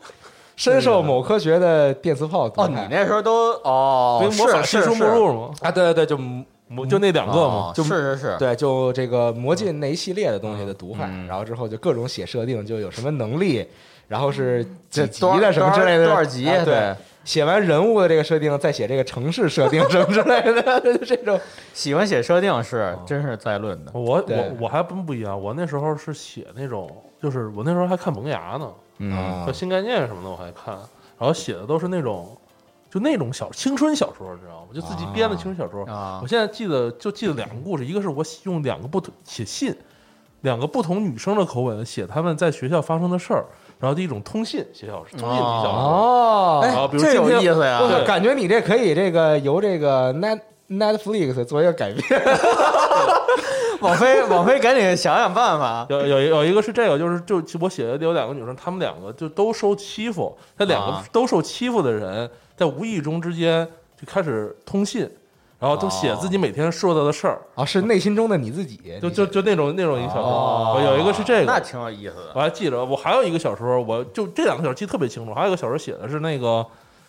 [0.56, 2.82] 深受某科学的电磁炮毒哦，害。
[2.84, 6.16] 你那时候都哦，跟魔法是是新书目录吗，啊，对对对，就
[6.68, 11.28] 魔就那两个嘛哦，就是是是，对，就这个魔镜那一系列的东西的毒害，嗯。
[11.28, 13.68] 然后之后就各种写设定，就有什么能力，
[14.14, 16.48] 然后是这几集的什么之类的，多少集？
[16.48, 16.96] 啊对，，
[17.26, 21.40] 写完人物的这个设定，再写这个城市设定什么之类的， 这种。
[21.74, 23.92] 喜欢写设定是真是在论的。
[23.96, 26.88] 我我我还不不一样，我那时候是写那种，
[27.20, 29.12] 就是我那时候还看萌芽呢，嗯。
[29.12, 29.44] 啊。
[29.48, 30.76] 和新概念什么的我还看，
[31.18, 32.38] 然后写的都是那种，
[32.92, 34.68] 就那种小青春小说，你知道吗？
[34.76, 35.84] 就自己编的青春小说。
[35.92, 36.20] 啊。
[36.22, 39.76] 我现在记得就记得两个故事，一个是我用两个不同写信，
[40.42, 43.46] 两个不同女生的口吻写他们在学校发生的事儿，
[43.84, 45.72] 然后的一种通信写小说，通信体小说。
[45.74, 48.04] 哦，哎啊比如这有意思呀我！
[48.08, 52.22] 感觉你这可以这个由这个 Net Netflix 做一个改编，
[53.82, 55.86] 网飞，网飞，赶紧想想办法。
[55.90, 63.68] 有有有一个是这个，就是就我写的有两个女生，她们两个就都受欺负，她两个啊都受欺负的人，在无意中之间
[64.00, 65.10] 就开始通信，
[65.64, 70.82] 然后都写自己每天受到的事儿，啊，是内心中的你自己，就就就那种那种一个小说。
[70.84, 72.34] 有一个是这个，那挺有意思的。
[72.36, 75.34] 我还记着，我还有一个小说，我就这两个小说记得特别清楚。
[75.34, 76.68] 还有一个小说写的是那个，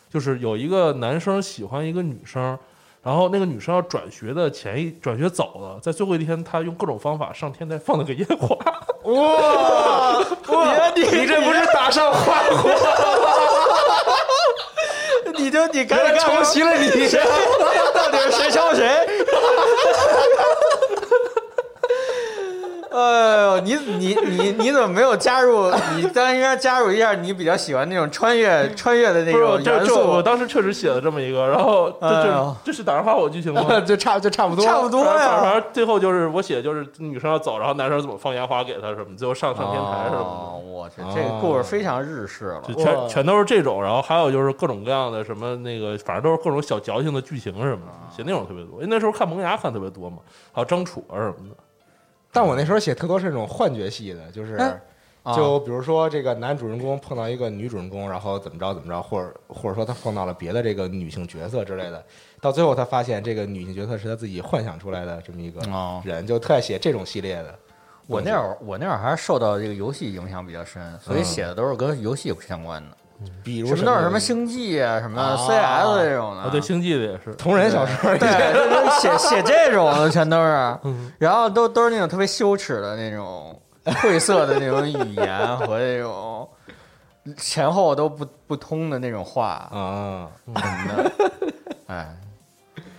[0.08, 2.56] 就是有一个男生喜欢一个女生，
[3.02, 8.56] 然后那个女生要转学的前一转学走了，在最后一天，他用各种方法上天台放了个烟花。
[9.10, 12.70] 哇哇，你 你这不是打上花火，
[15.44, 19.06] 你就你赶原来紧干抄袭了你，到底是谁抄谁？
[22.94, 25.68] 哎呦，你你你你怎么没有加入？
[25.96, 33.64] 你当然应该加入一下你比较喜欢那种穿越穿越的那，种元这这我，当时确实写了这么一个，然后这这哎这是打上花火剧情吗？
[33.84, 35.52] 就差就差不多，差不多反正反。
[35.54, 42.74] 正最后就是我写的就是女生要走，然后男生怎么放烟花给她什么，最后上上天台什么的，我去，这个故事非常日式了，就。
[42.74, 43.82] 全全都是这种。
[43.82, 48.74] 然后还有就是各种各样的什么那个，反正都是各种小矫情的剧情什么的，写那种特别多。
[48.74, 50.18] 因为那时候看萌芽看特别多嘛，
[50.52, 51.56] 还有张楚啊什么的。
[52.34, 54.58] 但我那时候写特多是那种幻觉系的，就是。
[55.34, 62.04] 就比如说这个男主人公碰到一个女主人公，然后怎么着怎么着，或者或者说他碰到了别的这个女性角色之类的，
[62.42, 67.58] 到最后他发现这个女性角色是他自己幻想出来的这么一个哦人，就特爱写这种系列的。
[68.06, 72.96] 我那会儿我那会儿还是受到这个游戏影响比较深，所以嗯写的都是跟游戏相关的，
[73.42, 76.42] 比如什么都是什么星星际啊，什么啊 CS 这种的。
[76.42, 77.32] 啊，对，星际的也是。
[77.34, 86.48] 同人小说，对，就是写写这种的全都是，嗯然后都都是那种特别羞耻的那种晦涩的那种语言和那种
[87.38, 91.12] 前后都不不通的那种话啊，什么的，
[91.86, 92.14] 哎，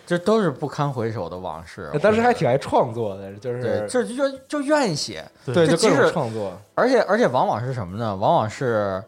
[0.07, 1.91] 这都是不堪回首的往事。
[2.01, 8.15] 当时还挺爱创作的，就是对，这就就愿意写，对，就各这即使种创作，而且而且往往是什么呢？
[8.15, 9.03] 往往是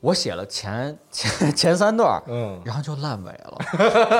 [0.00, 3.58] 我写了前 前前三段，嗯，然后就烂尾了，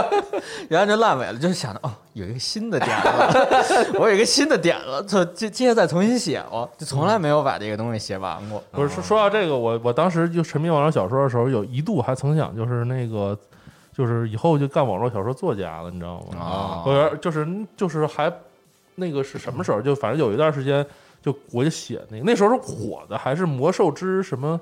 [0.68, 3.32] 然后就烂尾了，就想着哦，有一个新的点了，
[3.98, 8.62] 我有一个新的点了，就接接着再重新写哦，就从来没有把这个东西写完过。
[8.70, 13.36] 不是说说到这个，我我当时就沉迷网络小说的时候，有一度还曾想，就是那个，
[13.96, 16.38] 就是以后就干网络小说作家了，你知道吗？
[16.38, 18.30] 啊我有就是就是还
[18.96, 19.80] 那个是什么时候？
[19.80, 20.84] 就反正有一段时间，
[21.22, 24.60] 就我就写那个那时候是火的，还是魔兽之什么？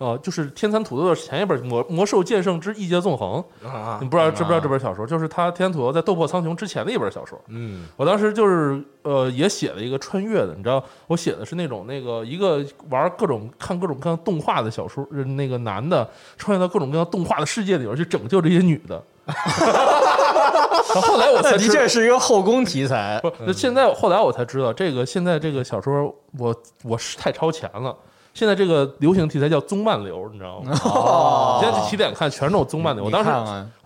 [0.00, 5.06] 呃，就是天蚕土豆的前一本《魔魔兽剑圣之异界纵横》，啊你不知道知不知道这本小说？
[5.06, 7.38] 就是他天蚕土豆在斗破苍穹之前的一本小说。
[7.48, 19.02] 嗯我当时就是呃也写了一个穿越的，你知道，我写的是那种那个一个玩各种看各种各样动画的小说，呃那个男的穿越到各种各样动画的世界里边去拯救这些女的。
[19.28, 27.94] 然后后来我才的知道，确是一个后宫题材，不是，现在后来我才知道，这个现在这个小说我我是太超前了。
[28.32, 30.72] 现在这个流行题材叫综漫流，你知道吗？
[30.84, 31.58] 哦。
[31.60, 33.04] 你现在去起点看，全是那种综漫流。
[33.04, 33.30] 我当时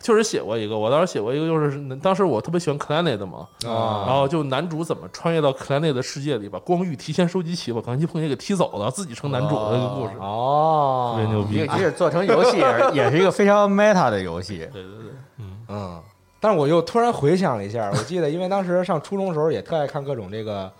[0.00, 4.04] 确实写过一个，我当时写过一个，就是当时我特别喜欢 Clannad 嘛，啊。
[4.06, 11.58] 然后就男主怎么穿越到 Clannad 的世界里，把光遇提前收集齐，把钢琴碰见给踢走了，自己成男主的这个故事，哦，特别牛逼。
[11.58, 11.66] 这。
[11.66, 12.58] 个即使做成游戏，
[12.92, 14.58] 也是一个非常 meta 的游戏。
[14.72, 15.44] 对对对，嗯。
[15.68, 16.02] 嗯，
[16.38, 20.70] 但是我又突然回想了一下，我记得因为当时上初中的时候也特爱看各种这个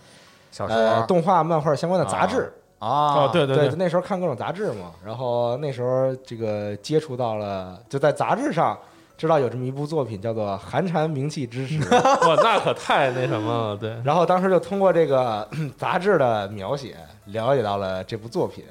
[0.52, 8.78] 小呃说动画、漫画相关的杂志，啊哦，对对对，那时候看各种杂志嘛，然后那时候这个接触到了，就在杂志上
[9.16, 11.80] 知道有这么一部作品叫做《寒蝉鸣泣之时》，
[12.28, 13.96] 哇，那可太那什么了，对。
[14.04, 18.64] 然后当时就通过这个 杂志的描写了解到了这部作品。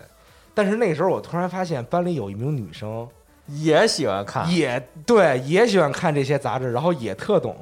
[0.53, 3.07] 但是那时候我突然发现班里有一名女生
[3.47, 7.55] 也喜欢看，也对也喜欢看这些杂志，然后也特懂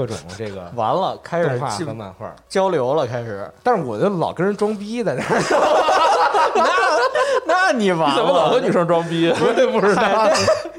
[0.00, 3.46] 各种这个 完了开动画始进和漫画，交流了，开始。
[3.62, 5.42] 但是我就老跟人装逼在那儿，
[6.56, 6.70] 那
[7.44, 9.30] 那你完了，你怎么老和女生装逼？
[9.38, 10.26] 我也不知道。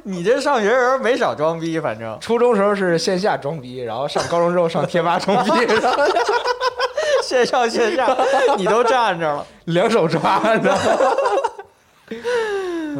[0.03, 5.51] 你这上学时候没少装逼，反正初中时候是线下装逼，然后上高中之后上贴吧装逼，
[7.23, 8.17] 线上线下
[8.57, 10.81] 你都站着了，两手抓，你知道吗？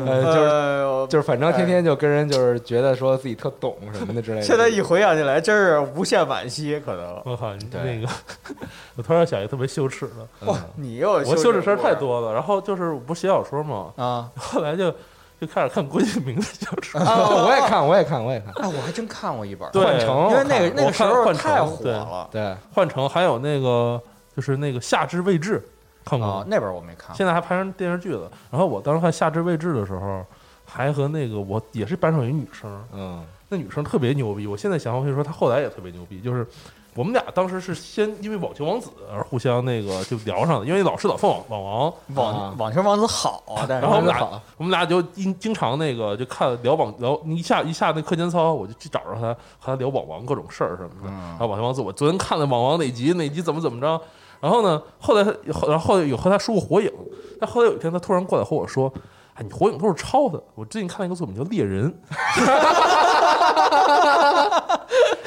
[0.05, 4.43] 呃，就是哎就是，反正天天就跟人就是觉得说自己特懂什么的之类的。
[4.43, 7.21] 现在一回想起来，真是无限惋惜，可能。
[7.25, 8.11] 我靠，你对那个，
[8.95, 12.33] 我突然想一个特别羞耻的，哇，你又我羞耻事儿太多了。
[12.33, 14.29] 然后就是我不是写小说嘛，啊！
[14.37, 14.91] 后来就
[15.39, 17.01] 就开始看郭敬明的小说。
[17.01, 18.53] 啊，我也看，我也看，我也看。
[18.55, 23.99] 哎，我还真看过一本，幻城，因为那个那个时候太火对了对幻城还有那个
[24.35, 25.61] 就是那个夏至未至，
[26.03, 27.15] 看过那本我没看。
[27.15, 28.31] 现在还拍成电视剧了。
[28.49, 30.25] 然后我当时看夏至未至的时候，
[30.65, 34.47] 还和那个我也是班上有一女生，嗯那女生特别牛逼。
[34.47, 36.47] 我现在想回去说，她后来也特别牛逼，就是
[36.95, 51.09] 我们俩当时是先因为网球王子而互相那个就聊上的，因为老师老放网网王，啊网网球王子好啊， 但是然后我们俩我们俩就经经常那个就看聊网聊一下一下那课间操，我就去找着他和他聊网王各种事儿什么的。
[51.09, 54.01] 嗯然后网球王子，我昨天看了网王哪集哪集怎么怎么着。
[54.41, 56.91] 然后呢，后来他后然后后来有和他说过火影，
[57.39, 58.91] 但后来有一天他突然过来和我说
[59.35, 60.41] ：“哎，你火影都是抄的。
[60.55, 61.89] 我最近看了一个作品叫《猎人》，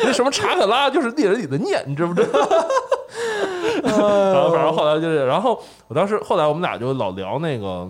[0.02, 2.40] 那什么查克拉就是猎人里的念，你知不知道？
[3.82, 5.58] 然后反正后来就是，然后
[5.88, 7.88] 我当时后来我们俩就老聊那个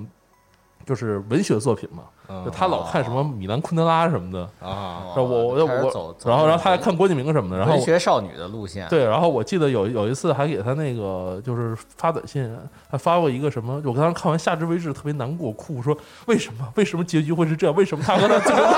[0.84, 2.02] 就是文学作品嘛，
[2.44, 8.86] 就嗯他老看什么米兰昆德拉什么的，啊，我我我然后然后他还看郭敬明什么的，然后文学少女的路线。
[8.88, 12.54] 对，然后我记得有有一次还给他那个就是发短信，
[12.90, 17.74] 还发过一个什么，我当时看完《夏至未至》特别难过，哭说为什么为什么结局会是这样？
[17.76, 18.62] 为什么他和他最后？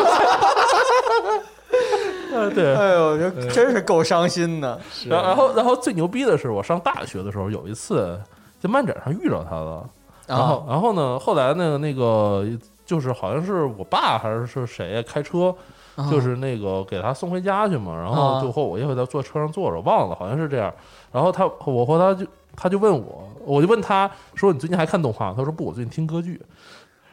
[2.36, 4.78] 呃，对，哎呦，这真是够伤心的。
[5.09, 8.20] 然后然后然后最牛逼的是，我上大学的时候有一次
[8.61, 9.88] 在漫展上遇到他了，
[10.27, 12.45] 然后然后呢，后来呢那个
[12.85, 15.55] 就是好像是我爸还是是谁开车，
[15.95, 20.72] 啊就是那个给他送回家去嘛，然后啊就和我一回在坐车上坐着，忘了好像是这样。
[21.12, 25.33] 然后他我和他就他就问我，我就问他说你最近还看动画？
[25.37, 26.41] 他说不，我最近听歌剧。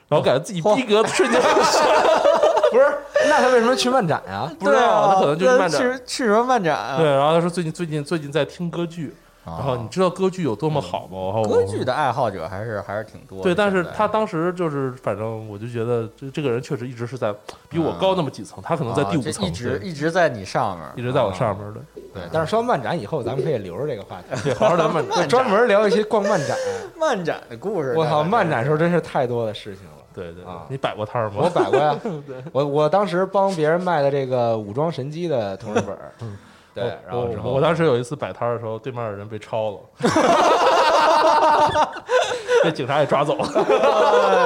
[0.09, 1.41] 然后感觉自己逼格瞬间
[2.70, 2.86] 不是，
[3.28, 4.51] 那他为什么去漫展呀？
[4.59, 5.82] 不知道，他可能就是漫展。
[5.82, 6.97] 去去什么漫展啊？
[6.97, 11.17] 对，然后他说最近最近最近在听歌剧，啊，然后你知道歌剧有多么好吗？
[11.33, 13.43] 然后歌剧的爱好者还是还是挺多的。
[13.43, 17.33] 对，但是他当时就是，反正我就觉得这这个人确实一直是在
[17.69, 21.81] 比我高那么几层，他可能在第五层，一直一直在你上面，一直在我上面的。
[22.13, 26.57] 对，但是说完漫展以后，咱们可以留着这个话题，对，好好聊漫展 专门聊一些逛漫展。
[26.97, 27.93] 漫展的故事。
[27.97, 29.91] 我操，漫展展时候真是太多的事情了。
[30.13, 31.49] 对对你摆过摊儿我？
[31.49, 31.99] 摆过呀，
[32.53, 36.11] 我我当时帮别人卖的这个武装神机的同人本儿，
[36.74, 39.80] 对，然后之后我我当时有一次摆摊的时候，对面的人被抄了，
[42.63, 43.45] 被警察给抓走了。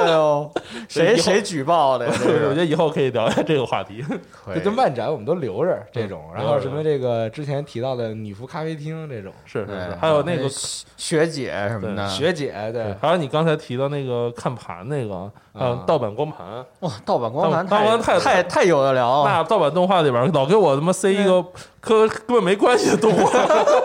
[0.04, 0.50] 哎呦，
[0.88, 2.08] 谁谁举报的？
[2.18, 4.04] 这我觉得以后可以聊一下这个话题。
[4.64, 16.46] 就漫展我们都留着这种，嗯然后什么这个之前提到的女仆咖啡厅这种，是是是，还有那个学学姐什么的，学姐对对，还有你刚才提到那个看盘那个，还有啊盗版光盘，
[16.80, 19.30] 哇，盗版光盘盗版太太太有的聊了。
[19.30, 21.44] 那盗版动画里边老给我他妈塞一个
[21.80, 23.30] 跟根本没关系的动画，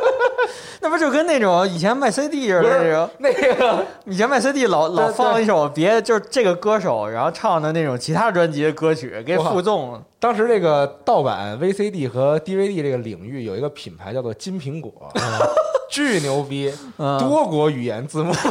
[0.83, 14.91] 那不就跟那种以前卖 CD 似的那种，那个 以前卖 CD 老老放一首别就是这个歌手然后唱的那种其他专辑的歌曲给附赠，当时这个盗版 VCD 和 DVD 这个领域有一个品牌叫做金苹果，
[15.89, 18.33] 巨牛逼， 嗯，多国语言字幕。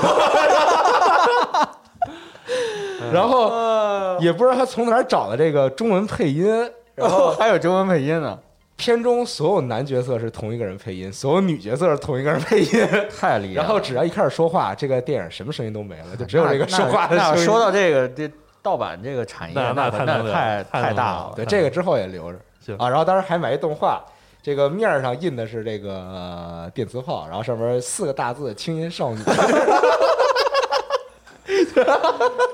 [3.13, 6.47] 然后呃也不知道他从哪儿找的这个中文配音，
[6.95, 8.39] 然后还有中文配音呢，
[8.77, 12.89] 片中所有男角色是同一个人配音，所有女角色是同一个人配音。
[13.17, 13.63] 太厉害了。
[13.63, 17.33] 然后只要一开始说话，这个电影什么声音都没了，就只有这个说话的声音。
[17.35, 18.29] 那那说到这个这
[18.61, 21.33] 盗版这个产业，那那太太太大了。
[21.37, 22.39] 对这个之后也留着
[22.79, 22.89] 啊。
[22.89, 24.03] 然后当时还买一动画，
[24.43, 29.19] 这个面儿上印的是这个、呃电磁炮，然后上面四个大字“轻音少女”。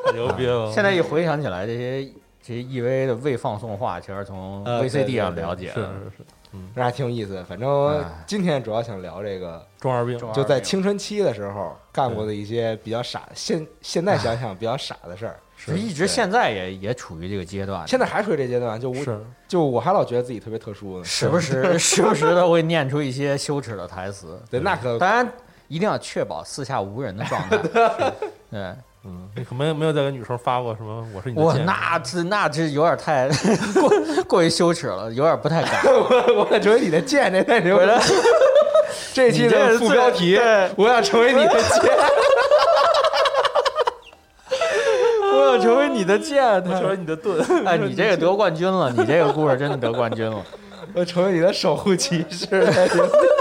[0.05, 0.71] 太牛逼了。
[0.73, 2.07] 现在一回想起来，这些
[2.49, 5.89] 这些 EV 的未放送话，其实从呃对 VCD 对对上了解是的。
[5.89, 6.25] 是是，
[6.75, 7.45] 那还挺有意思。
[7.47, 15.39] 反正哎今天主要想聊这个，中二病就在青春期的时候干过的一些比较傻，现现在想想比较傻的事儿。
[15.63, 21.05] 其实一直现在也也处于这个阶段，现在还处于这阶段，就我是就我还老觉得自己特别特殊呢。
[21.05, 24.41] 时不时时不时的会念出一些羞耻的台词。
[24.49, 25.31] 对，那可当然
[25.67, 27.59] 一定要确保四下无人的状态。
[28.51, 28.75] 对，
[29.09, 33.27] 嗯，你可没有没有再给女生发过什么我是你的哇，剑那这那这有点太
[33.81, 33.91] 过
[34.29, 35.81] 过于羞耻了，有点不太敢。
[36.37, 37.99] 我想成为你的剑，这太牛了。
[39.15, 40.39] 这期的副标题：
[40.77, 41.97] 我想成为你的剑。
[45.33, 47.41] 我想成为你的剑，我成为你的盾。
[47.67, 50.45] 哎，你这个得冠军了，你这个故事真的得冠军了。
[50.93, 52.47] 我成为你的守护骑士。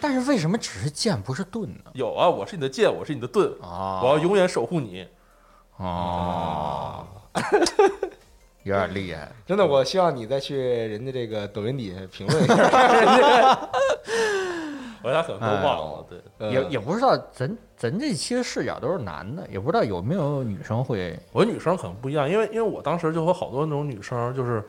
[0.00, 1.90] 但是为什么只是剑不是盾呢？
[1.94, 5.06] 有啊，我是你的剑，我是你的盾，啊我要永远守护你。
[5.78, 7.06] 哦，
[8.64, 9.30] 有点厉害。
[9.46, 13.58] 真的，我希望你再去人家这个抖音底下评论一下，人家
[15.02, 24.66] 我俩可能都忘了，对，呃也也不知道咱咱这期的视角都是男的，也不知道有没有女生会我女生可能不一样，因为因为我当时就和好多那种女生，就是就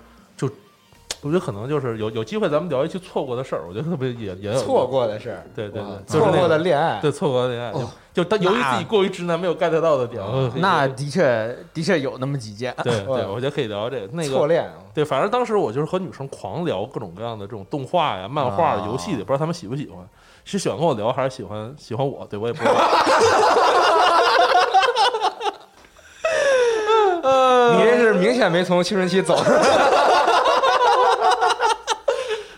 [1.21, 10.23] 我觉得可能就是有有机会咱们聊一期错过的事儿，我觉得特别也也有错，过的事儿，对对对，就是错过的恋爱，对错过的恋爱，就哦就他由于自己过于直男没有 get 到的点，
[10.55, 12.73] 那的确的确有那么几件。
[12.83, 14.29] 对 对，我觉得可以聊这个那个。
[14.29, 14.75] 错恋啊。
[14.93, 19.99] 对，反正当时我就是和女生狂聊各种各样的这种动画呀、漫画、啊游戏的，不知道她们喜不喜欢，
[20.45, 22.25] 是喜欢跟我聊还是喜欢喜欢我？
[22.29, 22.73] 对我也不知道。
[27.77, 29.59] 你这是明显没从青春期走出来。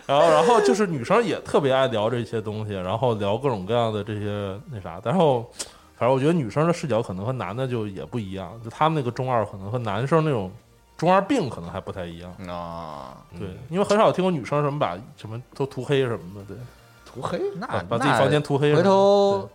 [0.06, 5.00] 然后，然后就是女生也特别爱聊这些东西，然后聊各种各样的这些那啥。
[5.04, 5.48] 然后，
[5.96, 10.50] 反正我觉得女生的视角可能和男的就也不一样，就他们那个中二可能和男生那种
[10.96, 12.32] 中二病可能还不太一样。
[12.48, 16.56] 啊，对，因为很少听过女生什么把什么都涂黑什么的，对，
[17.04, 18.82] 涂黑，那把把自己房间涂黑回。
[18.82, 19.48] 头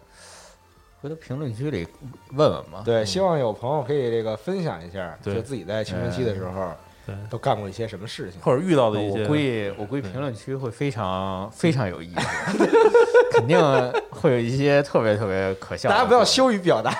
[1.00, 1.88] 回头评论区里
[2.32, 2.82] 问问吧。
[2.84, 6.74] 对，希望有朋友可以这个分享一下，就自己在青春期的时候对，
[7.30, 8.40] 都干过一些什么事情。
[8.42, 12.68] 或者遇到的一些我估计我估计评论区会非常非常有意思，
[13.34, 13.60] 肯定
[14.10, 15.90] 会有一些特别特别可笑。
[15.90, 16.92] 大家不要羞于表达，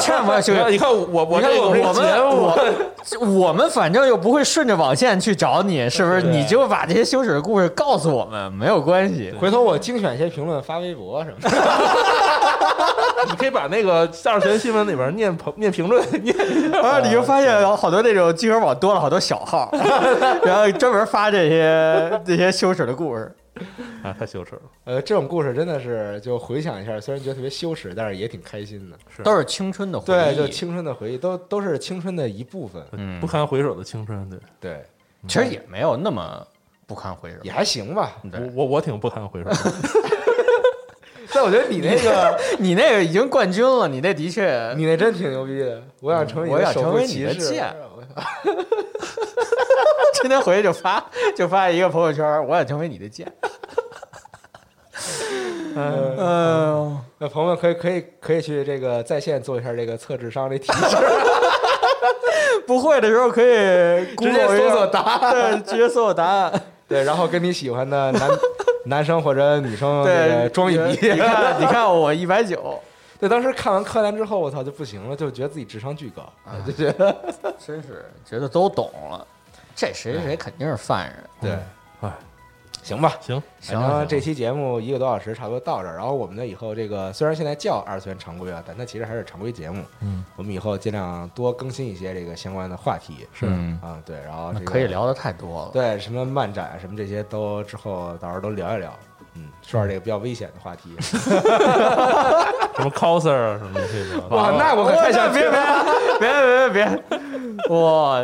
[0.00, 0.56] 千万不要羞于。
[0.70, 2.84] 你看我我你看我这个我，们
[3.20, 6.22] 我我们反正又不会顺着网线去找你，是不是？
[6.22, 9.32] 你就把这些羞耻的故事告诉我们，没有关系。
[9.40, 11.50] 回头我精选一些评论发微博什么的。
[13.30, 16.80] 你可以把那个二次元新闻里边念评念评论念一下。
[16.80, 19.70] 啊，你就发现有好多那种集合网多了好多小号，
[20.44, 23.34] 然后专门发这些这些羞耻的故事。
[24.04, 28.96] 啊，太羞耻了，呃，这种故事真的是就回想一下，虽然觉得特别羞耻，但是也挺开心的。
[29.08, 32.84] 是都是青春的回忆对，就青春的回忆，都都是青春的一部分。
[32.92, 34.28] 嗯不堪回首的青春。
[34.28, 34.84] 对，对，
[35.26, 36.46] 其实也没有那么
[36.86, 37.36] 不堪回首。
[37.42, 38.12] 也还行吧。
[38.30, 39.56] 我我我挺不堪回首的。
[41.36, 45.82] 但我觉得你那个， 你那个已经冠军了，你那的确，你那真挺牛逼的。
[46.00, 47.66] 我想成为你我想成为你的剑。
[47.94, 48.02] 我
[50.22, 51.04] 今天回去就发
[51.36, 53.30] 就发一个朋友圈，我想成为你的剑。
[55.76, 60.96] 嗯，嗯，那朋友们可以可以可以去这个在线做一下这个测智商的提示。
[62.66, 63.46] 不会的时候可以
[64.16, 66.50] 直接搜索答案，对，直接搜索答案。
[66.88, 68.30] 对，然后跟你喜欢的男
[68.86, 71.10] 男生或者女生对，装一你比。
[71.12, 72.80] 你看，你看我一百九，
[73.20, 77.14] 对，当时看完柯南之后，我操就不行了，就觉得自己智商巨高，啊 就觉得
[77.64, 79.26] 真是觉得都懂了。
[79.74, 81.24] 这谁谁谁肯定是犯人。
[81.40, 81.58] 对，哎，
[82.86, 83.12] 行吧。
[83.20, 85.96] 行，行这期节目一个多小时，差不多到这儿。
[85.96, 89.82] 然后我们呢，以后这个虽然现在叫二次元常规啊，但它其实还是常规节目。
[90.02, 93.26] 嗯，我们以后尽量多更新一些这个相关的话题。
[93.32, 95.70] 是嗯，啊，对，然后这个可以，聊的太多了。
[95.72, 98.96] 对，什么漫展啊什么这些都之后到时候都聊一聊。
[99.34, 100.94] 嗯，说点这个比较危险的话题。
[102.76, 105.84] 什么 coser 啊什么的这种，哇，那我可太想别别了。
[106.20, 107.02] 别别别
[107.68, 107.76] 别！
[107.76, 108.22] 哇，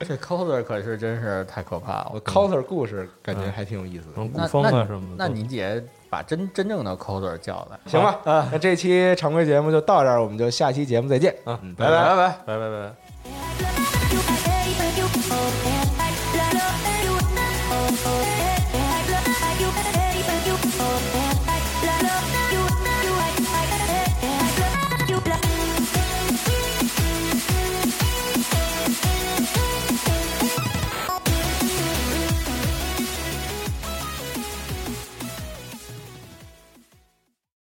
[0.00, 2.20] 这 coser 可是真是太可怕了我。
[2.22, 4.14] coser 故事感觉还挺有意思的。
[4.14, 7.78] 什么古那风啊那什么的，那你姐把真真正的 coser 叫来。
[7.86, 8.20] 行吧，
[8.52, 12.04] 那这期常规节目就到这儿，我们就下期节目再见啊嗯，拜拜拜。
[12.08, 12.36] 拜拜。
[12.46, 13.73] 拜拜拜。